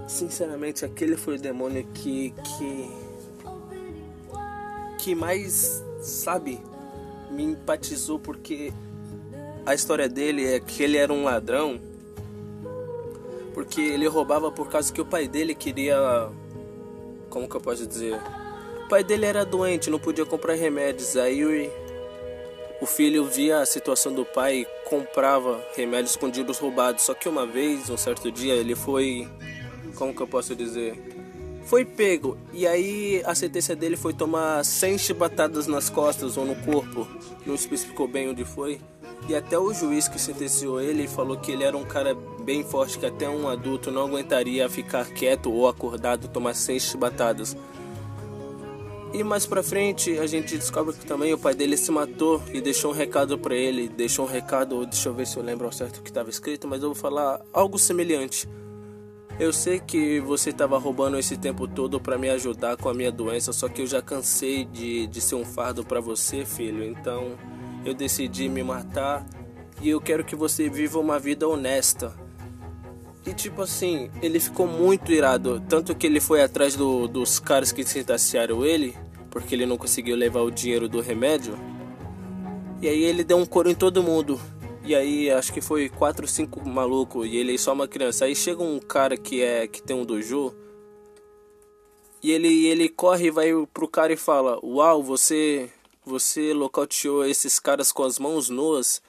Sinceramente, 0.08 0.84
aquele 0.84 1.16
foi 1.16 1.36
o 1.36 1.40
demônio 1.40 1.86
que. 1.94 2.34
que. 2.44 2.90
que 5.00 5.16
mais, 5.16 5.84
sabe, 6.02 6.60
me 7.30 7.44
empatizou 7.44 8.20
porque 8.20 8.74
a 9.66 9.74
história 9.74 10.10
dele 10.10 10.46
é 10.46 10.60
que 10.60 10.84
ele 10.84 10.98
era 10.98 11.14
um 11.14 11.24
ladrão. 11.24 11.80
Porque 13.54 13.82
ele 13.82 14.08
roubava 14.08 14.52
por 14.52 14.70
causa 14.70 14.92
que 14.92 15.02
o 15.02 15.06
pai 15.06 15.28
dele 15.28 15.54
queria 15.54 16.30
como 17.32 17.50
que 17.50 17.56
eu 17.56 17.62
posso 17.62 17.88
dizer? 17.88 18.20
O 18.86 18.90
pai 18.90 19.04
dele 19.04 19.26
era 19.26 19.44
doente, 19.44 19.90
não 19.90 19.98
podia 19.98 20.26
comprar 20.26 20.54
remédios. 20.54 21.16
Aí 21.16 21.44
o, 21.44 21.72
o 22.82 22.86
filho 22.86 23.26
via 23.26 23.60
a 23.60 23.66
situação 23.66 24.14
do 24.14 24.26
pai 24.26 24.60
e 24.60 24.68
comprava 24.88 25.66
remédios 25.76 26.12
escondidos 26.12 26.60
roubados. 26.60 27.04
Só 27.04 27.14
que 27.14 27.28
uma 27.28 27.48
vez, 27.48 27.90
um 27.90 27.98
certo 27.98 28.30
dia, 28.30 28.54
ele 28.54 28.76
foi. 28.76 29.28
Como 29.96 30.14
que 30.14 30.22
eu 30.22 30.28
posso 30.28 30.56
dizer? 30.56 31.21
Foi 31.66 31.86
pego. 31.86 32.38
E 32.54 32.68
aí 32.68 33.22
a 33.26 33.36
sentença 33.36 33.76
dele 33.76 33.96
foi 33.96 34.14
tomar 34.14 34.64
100 34.64 34.98
chibatadas 34.98 35.68
nas 35.68 35.90
costas 35.90 36.38
ou 36.38 36.46
no 36.46 36.56
corpo. 36.56 37.08
Não 37.46 37.56
especificou 37.56 38.08
bem 38.08 38.30
onde 38.30 38.44
foi. 38.44 38.80
E 39.30 39.36
até 39.36 39.58
o 39.58 39.74
juiz 39.74 40.08
que 40.08 40.20
sentenciou 40.20 40.82
ele 40.82 41.08
falou 41.08 41.38
que 41.38 41.52
ele 41.52 41.64
era 41.64 41.78
um 41.78 41.86
cara 41.86 42.16
bem 42.44 42.64
forte, 42.64 42.98
que 42.98 43.06
até 43.06 43.30
um 43.30 43.48
adulto 43.48 43.92
não 43.92 44.08
aguentaria 44.08 44.68
ficar 44.68 45.06
quieto 45.06 45.52
ou 45.52 45.68
acordado 45.68 46.28
tomar 46.28 46.56
seis 46.56 46.84
chibatadas. 46.84 47.56
E 49.14 49.24
mais 49.24 49.46
pra 49.46 49.62
frente 49.62 50.18
a 50.18 50.26
gente 50.26 50.58
descobre 50.58 50.96
que 50.96 51.06
também 51.06 51.34
o 51.34 51.38
pai 51.38 51.54
dele 51.54 51.78
se 51.78 51.92
matou 51.92 52.42
e 52.54 52.62
deixou 52.62 52.92
um 52.92 52.96
recado 52.96 53.38
para 53.38 53.56
ele. 53.56 53.90
Deixou 53.90 54.26
um 54.26 54.28
recado, 54.28 54.86
deixa 54.86 55.10
eu 55.10 55.14
ver 55.14 55.28
se 55.28 55.38
eu 55.38 55.44
lembro 55.44 55.66
ao 55.66 55.72
certo 55.72 55.98
o 55.98 56.02
que 56.02 56.10
estava 56.10 56.30
escrito, 56.30 56.68
mas 56.68 56.82
eu 56.82 56.90
vou 56.90 56.96
falar 56.96 57.42
algo 57.54 57.78
semelhante. 57.78 58.48
Eu 59.42 59.52
sei 59.52 59.80
que 59.80 60.20
você 60.20 60.52
estava 60.52 60.78
roubando 60.78 61.18
esse 61.18 61.36
tempo 61.36 61.68
todo 61.68 62.00
para 62.00 62.16
me 62.16 62.30
ajudar 62.30 62.78
com 62.78 62.88
a 62.88 62.94
minha 62.94 63.12
doença, 63.12 63.52
só 63.52 63.68
que 63.68 63.82
eu 63.82 63.88
já 63.88 64.00
cansei 64.00 64.66
de, 64.66 65.08
de 65.08 65.20
ser 65.20 65.34
um 65.34 65.44
fardo 65.44 65.84
para 65.84 66.00
você, 66.00 66.46
filho. 66.46 66.84
Então 66.84 67.32
eu 67.84 67.96
decidi 67.96 68.48
me 68.48 68.62
matar 68.62 69.26
e 69.82 69.90
eu 69.90 70.00
quero 70.00 70.24
que 70.24 70.36
você 70.36 70.70
viva 70.70 71.00
uma 71.00 71.18
vida 71.18 71.48
honesta. 71.48 72.14
E 73.26 73.34
tipo 73.34 73.64
assim, 73.64 74.12
ele 74.22 74.40
ficou 74.40 74.68
muito 74.68 75.12
irado, 75.12 75.60
tanto 75.68 75.96
que 75.96 76.06
ele 76.06 76.20
foi 76.20 76.44
atrás 76.44 76.76
do, 76.76 77.08
dos 77.08 77.40
caras 77.40 77.72
que 77.72 77.84
sentenciaram 77.84 78.64
ele, 78.64 78.96
porque 79.32 79.56
ele 79.56 79.66
não 79.66 79.76
conseguiu 79.76 80.16
levar 80.16 80.42
o 80.42 80.52
dinheiro 80.52 80.88
do 80.88 81.02
remédio. 81.02 81.58
E 82.80 82.88
aí 82.88 83.04
ele 83.04 83.24
deu 83.24 83.38
um 83.38 83.46
coro 83.48 83.72
em 83.72 83.76
todo 83.76 84.04
mundo. 84.04 84.40
E 84.84 84.96
aí 84.96 85.30
acho 85.30 85.54
que 85.54 85.62
foi 85.62 85.90
quatro, 85.90 86.28
cinco 86.28 86.68
maluco 86.68 87.26
e 87.26 87.38
ele 87.38 87.56
é 87.56 87.58
só 87.58 87.74
uma 87.74 87.88
criança. 87.88 88.26
Aí 88.26 88.36
chega 88.36 88.64
um 88.64 88.80
cara 88.80 89.16
que 89.16 89.42
é 89.42 89.68
que 89.68 89.82
tem 89.82 89.96
um 89.96 90.06
dojo 90.06 90.56
e 92.24 92.32
ele 92.32 92.66
ele 92.68 92.90
corre 92.90 93.28
e 93.28 93.32
vai 93.32 93.52
pro 93.74 93.88
cara 93.88 94.12
e 94.14 94.18
fala: 94.18 94.60
"Uau, 94.64 95.04
você 95.04 95.70
você 96.04 96.54
locauteou 96.54 97.26
esses 97.26 97.60
caras 97.60 97.92
com 97.92 98.04
as 98.04 98.18
mãos 98.18 98.50
nuas. 98.50 99.02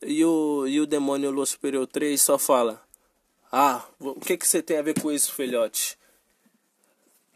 E 0.00 0.24
o, 0.24 0.66
e 0.66 0.80
o 0.80 0.86
demônio 0.86 1.30
Lua 1.30 1.46
Superior 1.46 1.86
3 1.86 2.20
só 2.20 2.38
fala: 2.38 2.82
Ah, 3.50 3.84
o 4.00 4.18
que, 4.20 4.36
que 4.36 4.48
você 4.48 4.62
tem 4.62 4.78
a 4.78 4.82
ver 4.82 5.00
com 5.00 5.12
isso, 5.12 5.32
filhote? 5.32 5.96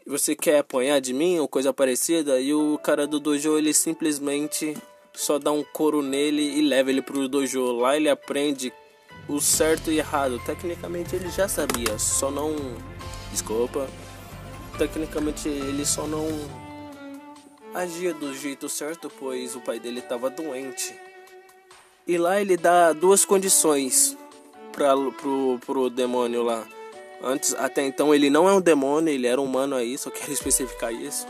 Você 0.05 0.35
quer 0.35 0.59
apanhar 0.59 0.99
de 0.99 1.13
mim 1.13 1.37
ou 1.39 1.47
coisa 1.47 1.73
parecida? 1.73 2.39
E 2.39 2.53
o 2.53 2.77
cara 2.79 3.05
do 3.05 3.19
dojo 3.19 3.57
ele 3.57 3.73
simplesmente 3.73 4.75
só 5.17 5.39
dá 5.39 5.51
um 5.51 5.63
couro 5.63 6.03
nele 6.03 6.43
e 6.43 6.61
leva 6.61 6.91
ele 6.91 7.01
pro 7.01 7.27
dojo. 7.27 7.71
Lá 7.71 7.97
ele 7.97 8.07
aprende 8.07 8.71
o 9.27 9.41
certo 9.41 9.91
e 9.91 9.97
errado. 9.97 10.39
Tecnicamente 10.45 11.15
ele 11.15 11.29
já 11.29 11.47
sabia, 11.47 11.97
só 11.97 12.29
não. 12.29 12.55
Desculpa. 13.31 13.89
Tecnicamente 14.77 15.49
ele 15.49 15.83
só 15.85 16.05
não 16.05 16.27
agia 17.73 18.13
do 18.13 18.31
jeito 18.35 18.69
certo, 18.69 19.11
pois 19.19 19.55
o 19.55 19.59
pai 19.59 19.79
dele 19.79 19.99
estava 19.99 20.29
doente. 20.29 20.93
E 22.05 22.15
lá 22.15 22.39
ele 22.39 22.55
dá 22.55 22.93
duas 22.93 23.25
condições 23.25 24.15
para 24.71 24.93
pro, 25.19 25.59
pro 25.65 25.89
demônio 25.89 26.43
lá. 26.43 26.63
Antes, 27.23 27.55
até 27.55 27.83
então 27.83 28.13
ele 28.13 28.29
não 28.29 28.47
é 28.47 28.53
um 28.53 28.61
demônio, 28.61 29.11
ele 29.11 29.25
era 29.25 29.41
humano 29.41 29.75
aí, 29.75 29.97
só 29.97 30.11
quero 30.11 30.29
especificar 30.31 30.93
isso. 30.93 31.25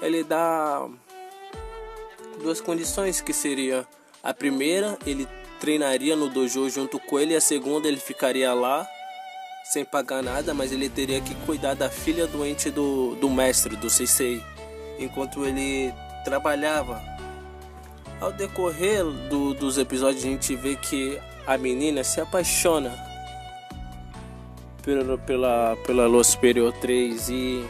Ele 0.00 0.24
dá 0.24 0.88
duas 2.42 2.60
condições 2.60 3.20
que 3.20 3.32
seria 3.32 3.86
a 4.22 4.34
primeira, 4.34 4.98
ele 5.06 5.26
treinaria 5.60 6.16
no 6.16 6.28
dojo 6.28 6.68
junto 6.68 6.98
com 6.98 7.18
ele 7.18 7.36
a 7.36 7.40
segunda 7.40 7.86
ele 7.86 7.98
ficaria 7.98 8.52
lá 8.52 8.86
sem 9.64 9.84
pagar 9.84 10.22
nada, 10.22 10.52
mas 10.52 10.72
ele 10.72 10.88
teria 10.88 11.20
que 11.20 11.34
cuidar 11.46 11.74
da 11.74 11.88
filha 11.88 12.26
doente 12.26 12.68
do, 12.70 13.14
do 13.14 13.30
mestre, 13.30 13.76
do 13.76 13.88
sensei, 13.88 14.42
enquanto 14.98 15.46
ele 15.46 15.94
trabalhava. 16.24 17.00
Ao 18.20 18.32
decorrer 18.32 19.04
do, 19.30 19.54
dos 19.54 19.78
episódios 19.78 20.24
a 20.24 20.28
gente 20.28 20.54
vê 20.56 20.76
que 20.76 21.18
a 21.46 21.56
menina 21.56 22.04
se 22.04 22.20
apaixona 22.20 22.92
pela, 24.82 25.16
pela, 25.18 25.76
pela 25.86 26.06
Lua 26.06 26.24
Superior 26.24 26.72
3 26.74 27.28
e 27.30 27.64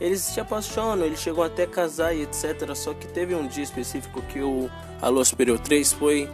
eles 0.00 0.20
se 0.20 0.38
apaixonam, 0.40 1.06
eles 1.06 1.20
chegam 1.20 1.42
até 1.42 1.66
casar 1.66 2.14
e 2.14 2.22
etc. 2.22 2.74
Só 2.74 2.92
que 2.94 3.06
teve 3.06 3.34
um 3.34 3.46
dia 3.46 3.64
específico 3.64 4.22
que 4.22 4.40
o 4.40 4.70
a 5.00 5.08
Lua 5.08 5.24
Superior 5.24 5.58
3 5.58 5.92
foi 5.92 6.28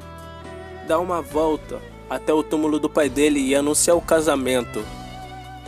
dar 0.86 1.00
uma 1.00 1.20
volta 1.20 1.80
até 2.08 2.32
o 2.32 2.42
túmulo 2.42 2.78
do 2.78 2.88
pai 2.88 3.08
dele 3.08 3.40
e 3.40 3.54
anunciar 3.54 3.96
o 3.96 4.00
casamento. 4.00 4.84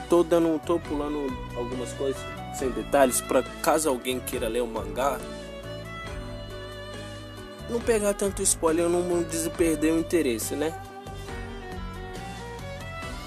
Tô 0.08 0.22
dando, 0.22 0.60
tô 0.64 0.78
pulando 0.78 1.26
algumas 1.56 1.92
coisas 1.94 2.20
sem 2.54 2.70
detalhes 2.70 3.20
para 3.20 3.42
caso 3.42 3.88
alguém 3.88 4.20
queira 4.20 4.48
ler 4.48 4.62
o 4.62 4.66
mangá, 4.66 5.18
não 7.68 7.80
pegar 7.80 8.14
tanto 8.14 8.42
spoiler, 8.42 8.88
não, 8.88 9.00
não 9.00 9.24
perder 9.56 9.92
o 9.92 9.98
interesse, 9.98 10.54
né? 10.54 10.74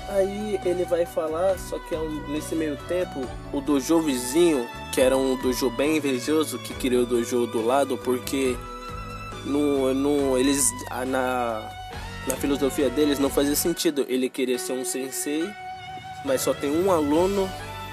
Aí 0.09 0.59
ele 0.63 0.85
vai 0.85 1.05
falar, 1.05 1.57
só 1.59 1.77
que 1.79 1.93
é 1.93 1.99
nesse 2.29 2.55
meio 2.55 2.77
tempo, 2.87 3.27
o 3.51 3.59
dojo 3.59 3.99
vizinho, 3.99 4.65
que 4.93 5.01
era 5.01 5.17
um 5.17 5.35
dojo 5.35 5.69
bem 5.69 5.97
invejoso, 5.97 6.57
que 6.59 6.73
queria 6.73 7.01
o 7.01 7.05
dojo 7.05 7.45
do 7.47 7.65
lado, 7.65 7.97
porque 7.97 8.55
no, 9.43 9.93
no, 9.93 10.37
eles, 10.37 10.71
na, 11.07 11.69
na 12.25 12.35
filosofia 12.37 12.89
deles 12.89 13.19
não 13.19 13.29
fazia 13.29 13.55
sentido 13.55 14.05
ele 14.07 14.29
querer 14.29 14.59
ser 14.59 14.73
um 14.73 14.85
sensei, 14.85 15.49
mas 16.23 16.41
só 16.41 16.53
tem 16.53 16.71
um 16.71 16.89
aluno 16.89 17.49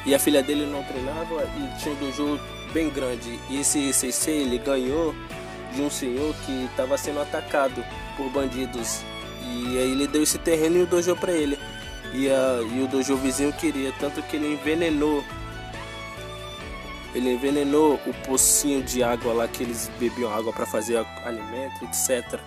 e 0.07 0.15
a 0.15 0.19
filha 0.19 0.43
dele 0.43 0.67
não 0.67 0.85
treinava 0.85 1.45
e 1.57 1.81
tinha 1.81 1.95
um 1.95 1.99
dojo 1.99 2.41
bem 2.73 2.91
grande. 2.91 3.41
E 3.49 3.61
esse 3.61 3.93
sensei 3.93 4.43
ele 4.43 4.59
ganhou 4.59 5.15
de 5.75 5.83
um 5.83 5.91
senhor 5.91 6.35
que 6.47 6.65
estava 6.67 6.97
sendo 6.97 7.21
atacado 7.21 7.85
por 8.17 8.31
bandidos. 8.31 9.01
E 9.43 9.79
aí 9.79 9.93
ele 9.93 10.07
deu 10.07 10.23
esse 10.23 10.39
terreno 10.39 10.79
e 10.79 10.83
o 10.83 10.87
dojo 10.87 11.17
para 11.17 11.33
ele. 11.33 11.59
E, 12.15 12.31
a, 12.31 12.61
e 12.63 12.81
o 12.81 12.87
dojo 12.87 13.17
vizinho 13.17 13.53
queria, 13.53 13.93
tanto 13.99 14.23
que 14.23 14.37
ele 14.37 14.55
envenenou. 14.55 15.25
Ele 17.13 17.33
envenenou 17.33 18.01
o 18.07 18.15
pocinho 18.27 18.83
de 18.83 19.03
água 19.03 19.33
lá 19.33 19.49
que 19.49 19.65
eles 19.65 19.91
bebiam 19.99 20.33
água 20.33 20.53
para 20.53 20.65
fazer 20.65 21.05
alimento, 21.25 21.85
etc. 21.85 22.41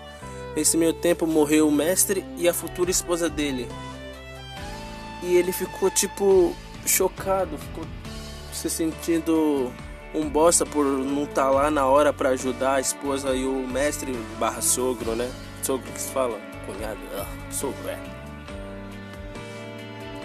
Nesse 0.55 0.77
meio 0.77 0.93
tempo 0.93 1.27
morreu 1.27 1.67
o 1.67 1.71
mestre 1.71 2.25
e 2.37 2.47
a 2.47 2.53
futura 2.53 2.89
esposa 2.89 3.29
dele. 3.29 3.67
E 5.21 5.35
ele 5.35 5.51
ficou 5.51 5.89
tipo 5.89 6.55
chocado, 6.85 7.57
ficou 7.57 7.85
se 8.53 8.69
sentindo 8.69 9.71
um 10.13 10.27
bosta 10.29 10.65
por 10.65 10.85
não 10.85 11.23
estar 11.23 11.45
tá 11.45 11.49
lá 11.49 11.71
na 11.71 11.85
hora 11.85 12.11
para 12.13 12.29
ajudar 12.29 12.75
a 12.75 12.79
esposa 12.79 13.35
e 13.35 13.45
o 13.45 13.67
mestre 13.67 14.13
barra 14.39 14.61
sogro, 14.61 15.15
né? 15.15 15.29
Sogro 15.61 15.91
que 15.91 15.99
se 15.99 16.11
fala, 16.11 16.39
cunhado, 16.65 16.99
ah, 17.17 17.25
sogro 17.51 17.89
é. 17.89 18.16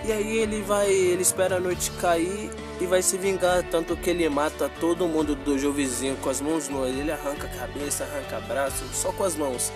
E 0.05 0.11
aí 0.11 0.39
ele 0.39 0.63
vai, 0.63 0.91
ele 0.91 1.23
espera 1.23 1.57
a 1.57 1.61
noite 1.61 1.91
cair 1.93 2.51
e 2.81 2.87
vai 2.87 3.01
se 3.03 3.17
vingar, 3.17 3.63
tanto 3.71 3.97
que 3.97 4.11
ele 4.11 4.29
mata 4.29 4.69
todo 4.81 5.07
mundo 5.07 5.37
do 5.37 5.45
dojo 5.45 5.73
vizinho 5.73 6.17
com 6.17 6.29
as 6.29 6.41
mãos 6.41 6.69
nuas. 6.69 6.91
Ele 6.91 7.13
arranca 7.13 7.47
a 7.47 7.51
cabeça, 7.51 8.03
arranca 8.03 8.41
braço, 8.41 8.85
só 8.93 9.13
com 9.13 9.23
as 9.23 9.37
mãos. 9.37 9.73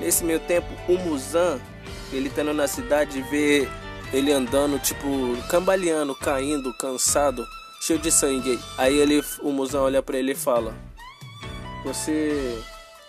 Nesse 0.00 0.24
meio 0.24 0.38
tempo, 0.38 0.68
o 0.88 0.96
Muzan, 0.96 1.58
ele 2.12 2.28
estando 2.28 2.54
na 2.54 2.68
cidade, 2.68 3.20
vê 3.22 3.68
ele 4.12 4.30
andando, 4.30 4.78
tipo, 4.78 5.08
cambaleando, 5.50 6.14
caindo, 6.14 6.72
cansado, 6.74 7.44
cheio 7.80 7.98
de 7.98 8.12
sangue. 8.12 8.60
Aí 8.78 8.96
ele, 8.96 9.24
o 9.42 9.50
Muzan 9.50 9.80
olha 9.80 10.02
para 10.02 10.18
ele 10.18 10.32
e 10.32 10.36
fala: 10.36 10.72
Você. 11.84 12.62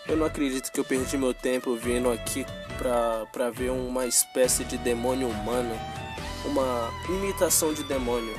Eu 0.08 0.16
não 0.16 0.26
acredito 0.26 0.70
que 0.70 0.78
eu 0.78 0.84
perdi 0.84 1.18
meu 1.18 1.34
tempo 1.34 1.74
vindo 1.74 2.08
aqui 2.10 2.46
pra, 2.78 3.26
pra 3.32 3.50
ver 3.50 3.70
uma 3.70 4.06
espécie 4.06 4.62
de 4.62 4.78
demônio 4.78 5.26
humano 5.26 5.76
uma 6.46 6.92
imitação 7.08 7.72
de 7.72 7.82
demônio. 7.82 8.34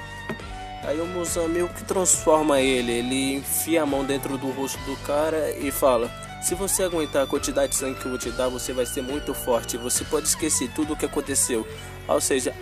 Aí 0.84 1.00
o 1.02 1.06
Muzan 1.06 1.48
meio 1.48 1.68
que 1.70 1.84
transforma 1.84 2.62
ele, 2.62 2.92
ele 2.92 3.36
enfia 3.36 3.84
a 3.84 3.86
mão 3.86 4.06
dentro 4.06 4.38
do 4.38 4.50
rosto 4.52 4.80
do 4.86 4.96
cara 5.06 5.52
e 5.58 5.72
fala: 5.72 6.10
Se 6.42 6.56
você 6.56 6.84
aguentar 6.84 7.24
a 7.24 7.28
quantidade 7.28 7.72
de 7.72 7.78
sangue 7.78 8.00
que 8.00 8.06
eu 8.06 8.12
vou 8.12 8.20
te 8.20 8.30
dar, 8.32 8.48
você 8.48 8.72
vai 8.72 8.86
ser 8.86 9.02
muito 9.02 9.34
forte. 9.34 9.78
Você 9.78 10.06
pode 10.06 10.28
esquecer 10.28 10.72
tudo 10.74 10.94
o 10.94 10.96
que 10.96 11.06
aconteceu. 11.06 11.68
Ou 12.08 12.22
seja, 12.22 12.56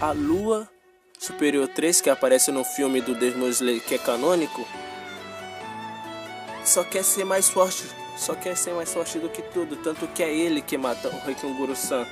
a 0.00 0.12
lua 0.12 0.68
superior 1.18 1.66
3 1.68 2.00
que 2.00 2.10
aparece 2.10 2.52
no 2.52 2.64
filme 2.64 3.00
do 3.00 3.14
Demon 3.14 3.48
Slayer, 3.48 3.82
que 3.82 3.94
é 3.94 3.98
canônico, 3.98 4.66
só 6.64 6.84
quer 6.84 7.02
ser 7.02 7.24
mais 7.24 7.48
forte. 7.48 7.84
Só 8.16 8.34
quer 8.34 8.56
ser 8.56 8.74
mais 8.74 8.92
forte 8.92 9.18
do 9.18 9.28
que 9.28 9.42
tudo. 9.42 9.76
Tanto 9.76 10.06
que 10.08 10.22
é 10.22 10.32
ele 10.32 10.60
que 10.62 10.78
mata 10.78 11.08
o 11.08 11.26
Reikunguru-san. 11.26 12.06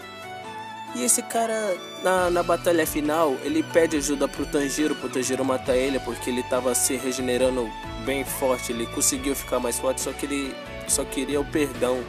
E 0.95 1.05
esse 1.05 1.23
cara, 1.23 1.77
na, 2.03 2.31
na 2.31 2.43
batalha 2.43 2.87
final, 2.87 3.37
ele 3.45 3.63
pede 3.63 3.97
ajuda 3.97 4.27
pro 4.27 4.45
Tanjiro, 4.45 4.95
pro 4.97 5.09
Tanjiro 5.09 5.45
matar 5.45 5.77
ele, 5.77 6.01
porque 6.01 6.31
ele 6.31 6.43
tava 6.43 6.75
se 6.75 6.97
regenerando 6.97 7.71
bem 8.05 8.25
forte, 8.25 8.73
ele 8.73 8.87
conseguiu 8.87 9.37
ficar 9.37 9.61
mais 9.61 9.79
forte, 9.79 10.01
só 10.01 10.13
que 10.13 10.27
ele 10.27 10.55
só 10.89 11.05
queria 11.05 11.41
o 11.41 11.45
perdão 11.45 12.03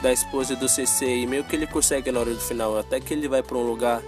da 0.00 0.12
esposa 0.12 0.54
do 0.54 0.68
CC 0.68 1.06
e 1.06 1.26
meio 1.26 1.44
que 1.44 1.56
ele 1.56 1.66
consegue 1.66 2.12
na 2.12 2.20
hora 2.20 2.32
do 2.32 2.40
final, 2.40 2.78
até 2.78 3.00
que 3.00 3.12
ele 3.12 3.26
vai 3.26 3.42
para 3.42 3.58
um 3.58 3.62
lugar 3.62 4.00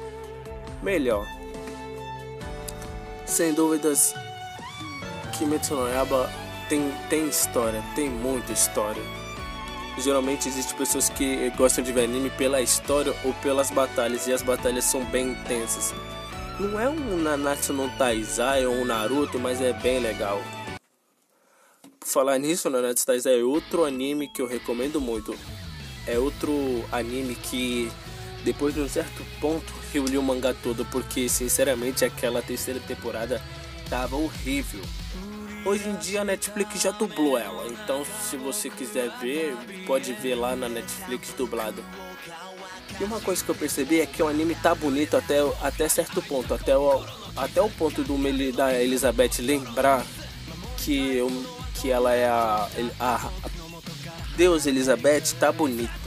melhor. 0.83 1.27
Sem 3.27 3.53
dúvidas, 3.55 4.15
Kimetsu 5.33 5.75
no 5.75 5.89
Yaba 5.89 6.31
tem, 6.69 6.93
tem 7.11 7.27
história, 7.27 7.83
tem 7.97 8.09
muita 8.09 8.53
história 8.53 9.24
geralmente 9.98 10.48
existem 10.48 10.76
pessoas 10.76 11.09
que 11.09 11.50
gostam 11.50 11.85
de 11.85 11.92
ver 11.92 12.04
anime 12.04 12.30
pela 12.30 12.61
história 12.61 13.14
ou 13.24 13.33
pelas 13.35 13.70
batalhas, 13.70 14.26
e 14.26 14.33
as 14.33 14.42
batalhas 14.42 14.85
são 14.85 15.04
bem 15.04 15.30
intensas. 15.30 15.94
Não 16.59 16.78
é 16.78 16.88
um 16.88 17.16
Nanatsu 17.16 17.72
no 17.72 17.88
Taizai 17.96 18.64
ou 18.64 18.74
um 18.74 18.85
Naruto, 18.85 19.38
mas 19.38 19.61
é 19.61 19.72
bem 19.72 19.98
legal. 19.98 20.40
Por 21.98 22.09
falar 22.09 22.38
nisso, 22.38 22.70
Nanatsu 22.70 23.07
Taizai 23.07 23.40
é 23.40 23.42
outro 23.42 23.85
anime 23.85 24.28
que 24.28 24.40
eu 24.40 24.46
recomendo 24.46 25.00
muito. 25.00 25.35
É 26.07 26.18
outro 26.18 26.52
anime 26.92 27.35
que, 27.35 27.90
depois 28.44 28.74
de 28.74 28.80
um 28.80 28.88
certo 28.88 29.24
ponto, 29.40 29.72
eu 29.92 30.04
li 30.04 30.18
o 30.18 30.22
mangá 30.22 30.54
todo, 30.54 30.85
porque 30.87 31.28
sinceramente 31.28 32.04
aquela 32.04 32.42
terceira 32.42 32.78
temporada 32.80 33.42
tava 33.88 34.16
horrível. 34.16 34.83
Hoje 35.64 35.88
em 35.88 35.96
dia 35.96 36.20
a 36.20 36.24
Netflix 36.24 36.83
já 36.83 36.90
dublou 36.90 37.38
ela, 37.38 37.66
então 37.68 38.05
se 38.29 38.37
você 38.37 38.68
quiser 38.68 39.11
ver, 39.18 39.57
pode 39.87 40.12
ver 40.12 40.35
lá 40.35 40.55
na 40.55 40.68
Netflix 40.68 41.33
dublado. 41.33 41.83
E 43.00 43.03
uma 43.03 43.18
coisa 43.18 43.42
que 43.42 43.50
eu 43.50 43.55
percebi 43.55 44.00
é 44.00 44.07
que 44.07 44.22
o 44.22 44.29
anime 44.29 44.55
tá 44.55 44.74
bonito 44.74 45.16
até, 45.16 45.38
até 45.62 45.88
certo 45.88 46.20
ponto, 46.20 46.53
até 46.53 46.77
o, 46.77 47.03
até 47.35 47.62
o 47.62 47.70
ponto 47.70 48.05
do 48.05 48.14
da 48.53 48.79
Elizabeth 48.79 49.40
lembrar 49.40 50.05
que, 50.77 51.18
que 51.81 51.90
ela 51.90 52.12
é 52.12 52.27
a, 52.29 52.68
a, 53.00 53.14
a 53.16 53.31
Deus 54.37 54.66
Elizabeth, 54.66 55.35
tá 55.40 55.50
bonito. 55.50 56.05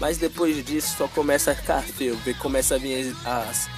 Mas 0.00 0.18
depois 0.18 0.64
disso 0.64 0.96
só 0.98 1.06
começa 1.06 1.52
a 1.52 1.54
ficar 1.54 1.80
feio, 1.80 2.18
começa 2.40 2.74
a 2.74 2.78
vir 2.78 3.14
as, 3.24 3.68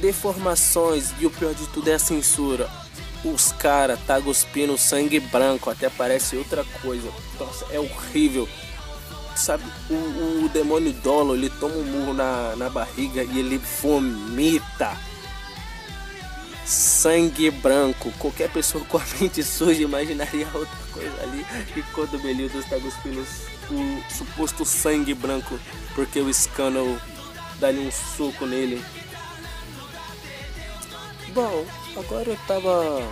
deformações 0.00 1.12
e 1.20 1.26
o 1.26 1.30
pior 1.30 1.54
de 1.54 1.66
tudo 1.68 1.88
é 1.88 1.94
a 1.94 1.98
censura. 1.98 2.68
Os 3.24 3.52
cara 3.52 3.98
tá 4.06 4.20
cuspindo 4.20 4.78
sangue 4.78 5.20
branco, 5.20 5.68
até 5.70 5.90
parece 5.90 6.36
outra 6.36 6.64
coisa. 6.82 7.10
Nossa, 7.38 7.66
é 7.70 7.78
horrível. 7.78 8.48
Sabe, 9.36 9.64
o, 9.88 10.44
o 10.44 10.50
demônio 10.52 10.92
Dolo, 10.92 11.34
ele 11.34 11.50
toma 11.50 11.74
um 11.76 11.84
murro 11.84 12.14
na, 12.14 12.56
na 12.56 12.68
barriga 12.68 13.22
e 13.22 13.38
ele 13.38 13.60
vomita 13.82 14.96
sangue 16.70 17.50
branco. 17.50 18.12
Qualquer 18.18 18.50
pessoa 18.50 18.84
com 18.84 18.96
a 18.96 19.02
mente 19.20 19.42
suja 19.42 19.82
imaginaria 19.82 20.46
outra 20.54 20.78
coisa 20.92 21.22
ali. 21.22 21.44
E 21.76 21.82
quando 21.94 22.14
o 22.14 22.22
Melildo 22.22 22.58
está 22.58 22.78
cuspindo 22.78 23.26
o 23.70 24.02
suposto 24.12 24.64
sangue 24.64 25.14
branco, 25.14 25.58
porque 25.94 26.20
o 26.20 26.32
Scannel 26.32 26.98
dá-lhe 27.58 27.80
um 27.80 27.90
soco 27.90 28.46
nele. 28.46 28.82
Bom, 31.34 31.64
agora 31.96 32.30
eu 32.30 32.36
tava. 32.46 33.02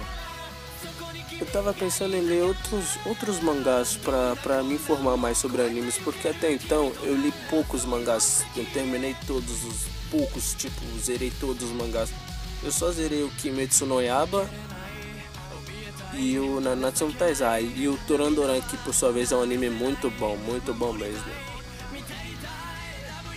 Eu 1.40 1.46
tava 1.52 1.72
pensando 1.72 2.16
em 2.16 2.20
ler 2.20 2.42
outros, 2.42 2.98
outros 3.07 3.38
mangás 3.38 3.96
pra, 3.96 4.35
pra 4.42 4.62
me 4.62 4.74
informar 4.74 5.16
mais 5.16 5.38
sobre 5.38 5.62
animes, 5.62 5.96
porque 5.98 6.26
até 6.26 6.52
então 6.52 6.92
eu 7.02 7.14
li 7.14 7.33
poucos 7.48 7.85
mangás. 7.85 8.44
Eu 8.57 8.64
terminei 8.66 9.14
todos 9.24 9.64
os 9.64 9.85
poucos, 10.11 10.54
tipo, 10.54 10.81
zerei 10.98 11.33
todos 11.38 11.70
os 11.70 11.76
mangás. 11.76 12.11
Eu 12.62 12.72
só 12.72 12.90
zerei 12.90 13.22
o 13.22 13.31
Kimetsu 13.31 13.87
no 13.87 14.00
Yaba 14.00 14.50
e 16.12 16.37
o 16.40 16.61
Nanatsu 16.61 17.07
no 17.07 17.12
Taizai. 17.12 17.72
E 17.76 17.87
o 17.87 17.96
Torandoran, 18.09 18.61
que 18.61 18.76
por 18.78 18.92
sua 18.92 19.12
vez 19.12 19.31
é 19.31 19.37
um 19.37 19.42
anime 19.42 19.70
muito 19.70 20.11
bom, 20.11 20.37
muito 20.37 20.74
bom 20.74 20.92
mesmo. 20.92 21.31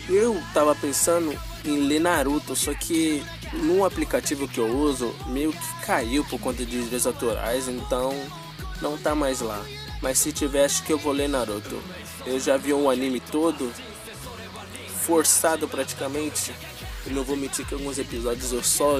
Eu 0.09 0.41
tava 0.55 0.73
pensando 0.73 1.37
em 1.63 1.87
ler 1.87 1.99
Naruto, 1.99 2.55
só 2.55 2.73
que 2.73 3.23
no 3.53 3.85
aplicativo 3.85 4.47
que 4.47 4.59
eu 4.59 4.67
uso 4.67 5.13
meio 5.27 5.51
que 5.51 5.85
caiu 5.85 6.23
por 6.23 6.39
conta 6.39 6.65
de 6.65 6.71
direitos 6.71 7.05
autorais, 7.05 7.67
então 7.67 8.13
não 8.81 8.97
tá 8.97 9.13
mais 9.13 9.41
lá. 9.41 9.63
Mas 10.01 10.17
se 10.17 10.31
tiver, 10.31 10.65
acho 10.65 10.83
que 10.83 10.91
eu 10.91 10.97
vou 10.97 11.13
ler 11.13 11.29
Naruto. 11.29 11.81
Eu 12.25 12.39
já 12.39 12.57
vi 12.57 12.73
um 12.73 12.89
anime 12.89 13.19
todo, 13.19 13.71
forçado 15.05 15.67
praticamente. 15.67 16.51
Eu 17.05 17.13
não 17.13 17.23
vou 17.23 17.35
mentir 17.35 17.65
que 17.65 17.73
alguns 17.73 17.97
episódios 17.97 18.51
eu 18.51 18.63
só 18.63 18.97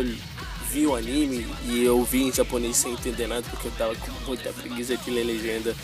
vi 0.69 0.85
o 0.85 0.95
anime 0.95 1.45
e 1.65 1.83
eu 1.83 2.03
vi 2.03 2.23
em 2.23 2.31
japonês 2.31 2.77
sem 2.77 2.93
entender 2.93 3.27
nada 3.27 3.45
porque 3.49 3.67
eu 3.67 3.71
tava 3.71 3.95
com 3.95 4.11
muita 4.25 4.51
preguiça 4.53 4.95
de 4.97 5.11
ler 5.11 5.23
legenda. 5.23 5.75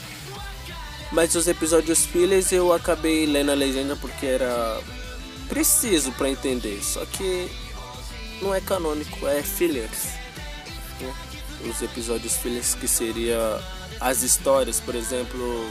Mas 1.12 1.36
os 1.36 1.47
episódios 1.47 2.06
fillers 2.06 2.51
eu 2.51 2.73
acabei 2.73 3.25
lendo 3.25 3.51
a 3.51 3.56
legenda 3.56 3.95
porque 3.95 4.25
era 4.25 4.80
preciso 5.47 6.12
para 6.12 6.30
entender. 6.30 6.84
Só 6.84 7.06
que 7.06 7.49
não 8.41 8.54
é 8.54 8.62
canônico, 8.62 9.28
é 9.28 9.41
fillers. 9.41 10.06
Né? 11.00 11.13
Os 11.69 11.82
episódios 11.82 12.38
fillers 12.38 12.76
que 12.76 12.88
seria 12.88 13.38
as 14.00 14.21
histórias, 14.21 14.80
por 14.80 14.95
exemplo, 14.95 15.69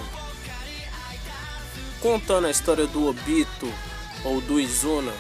contando 2.01 2.47
a 2.47 2.51
história 2.51 2.87
do 2.87 3.07
Obito 3.07 3.73
ou 4.25 4.41
do 4.41 4.61
Izuna, 4.61 5.13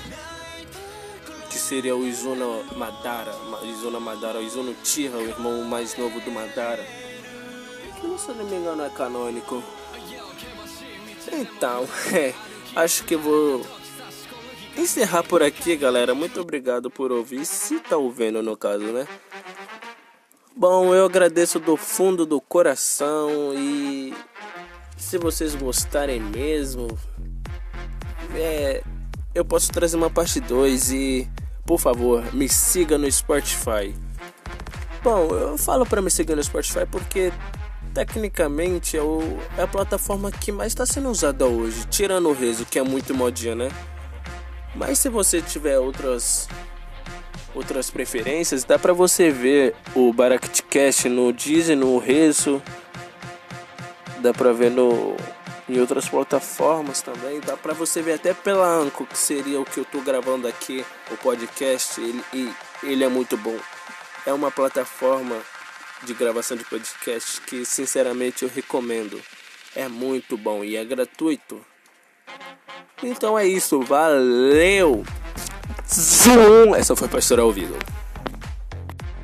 que 1.50 1.58
seria 1.58 1.96
o 1.96 2.06
Izuna 2.06 2.44
Madara, 2.76 3.34
Izuna 3.64 4.00
Madara, 4.00 4.40
o 4.40 4.42
Izuna 4.42 4.74
Tira, 4.82 5.16
o 5.16 5.28
irmão 5.28 5.62
mais 5.62 5.96
novo 5.96 6.20
do 6.20 6.30
Madara. 6.30 6.84
Que 8.00 8.18
se 8.18 8.28
não 8.32 8.44
me 8.44 8.56
engano 8.56 8.84
é 8.84 8.90
canônico. 8.90 9.62
Então, 11.32 11.88
é, 12.12 12.34
acho 12.74 13.04
que 13.04 13.16
vou 13.16 13.64
encerrar 14.76 15.22
por 15.22 15.42
aqui, 15.42 15.76
galera. 15.76 16.14
Muito 16.14 16.40
obrigado 16.40 16.90
por 16.90 17.10
ouvir, 17.10 17.44
se 17.44 17.80
tá 17.80 17.96
ouvindo 17.96 18.42
no 18.42 18.56
caso, 18.56 18.84
né? 18.84 19.06
Bom, 20.54 20.94
eu 20.94 21.04
agradeço 21.04 21.58
do 21.58 21.76
fundo 21.76 22.24
do 22.24 22.40
coração 22.40 23.52
e 23.54 24.14
se 24.96 25.18
vocês 25.18 25.54
gostarem 25.54 26.20
mesmo, 26.20 26.88
é, 28.34 28.82
eu 29.34 29.44
posso 29.44 29.70
trazer 29.70 29.96
uma 29.96 30.08
parte 30.08 30.40
2 30.40 30.92
e 30.92 31.28
por 31.66 31.80
favor, 31.80 32.32
me 32.32 32.48
siga 32.48 32.96
no 32.96 33.10
Spotify. 33.10 33.92
Bom, 35.02 35.28
eu 35.30 35.58
falo 35.58 35.84
para 35.84 36.00
me 36.00 36.10
seguir 36.10 36.36
no 36.36 36.42
Spotify 36.42 36.86
porque 36.90 37.32
tecnicamente 37.92 38.96
é, 38.96 39.02
o, 39.02 39.20
é 39.58 39.62
a 39.62 39.66
plataforma 39.66 40.30
que 40.30 40.52
mais 40.52 40.72
está 40.72 40.86
sendo 40.86 41.10
usada 41.10 41.44
hoje, 41.44 41.86
tirando 41.88 42.28
o 42.28 42.32
Rezo, 42.32 42.64
que 42.64 42.78
é 42.78 42.82
muito 42.82 43.14
modinha, 43.14 43.54
né? 43.54 43.68
Mas 44.76 44.98
se 44.98 45.08
você 45.08 45.40
tiver 45.40 45.78
outras 45.78 46.48
outras 47.54 47.90
preferências, 47.90 48.64
dá 48.64 48.78
para 48.78 48.92
você 48.92 49.30
ver 49.30 49.74
o 49.94 50.12
Barakatcast 50.12 51.08
no 51.08 51.32
Disney, 51.32 51.74
no 51.74 51.96
Rezo, 51.98 52.62
dá 54.20 54.34
para 54.34 54.52
ver 54.52 54.70
no 54.70 55.16
em 55.68 55.80
outras 55.80 56.08
plataformas 56.08 57.02
também, 57.02 57.40
dá 57.40 57.56
para 57.56 57.72
você 57.72 58.00
ver 58.00 58.12
até 58.12 58.32
pela 58.32 58.68
Anco, 58.68 59.04
que 59.04 59.18
seria 59.18 59.60
o 59.60 59.64
que 59.64 59.78
eu 59.78 59.84
tô 59.84 60.00
gravando 60.00 60.46
aqui, 60.46 60.84
o 61.10 61.16
podcast, 61.16 62.00
ele, 62.00 62.22
e 62.32 62.52
ele 62.84 63.02
é 63.02 63.08
muito 63.08 63.36
bom. 63.36 63.58
É 64.24 64.32
uma 64.32 64.50
plataforma 64.50 65.36
de 66.04 66.14
gravação 66.14 66.56
de 66.56 66.64
podcast 66.64 67.40
que 67.40 67.64
sinceramente 67.64 68.44
eu 68.44 68.48
recomendo. 68.48 69.20
É 69.74 69.88
muito 69.88 70.36
bom 70.36 70.62
e 70.62 70.76
é 70.76 70.84
gratuito. 70.84 71.60
Então 73.02 73.38
é 73.38 73.46
isso, 73.46 73.80
valeu! 73.82 75.04
Zoom! 75.88 76.74
Essa 76.74 76.96
foi 76.96 77.08
Pastor 77.08 77.38
ao 77.38 77.52
vivo. 77.52 77.76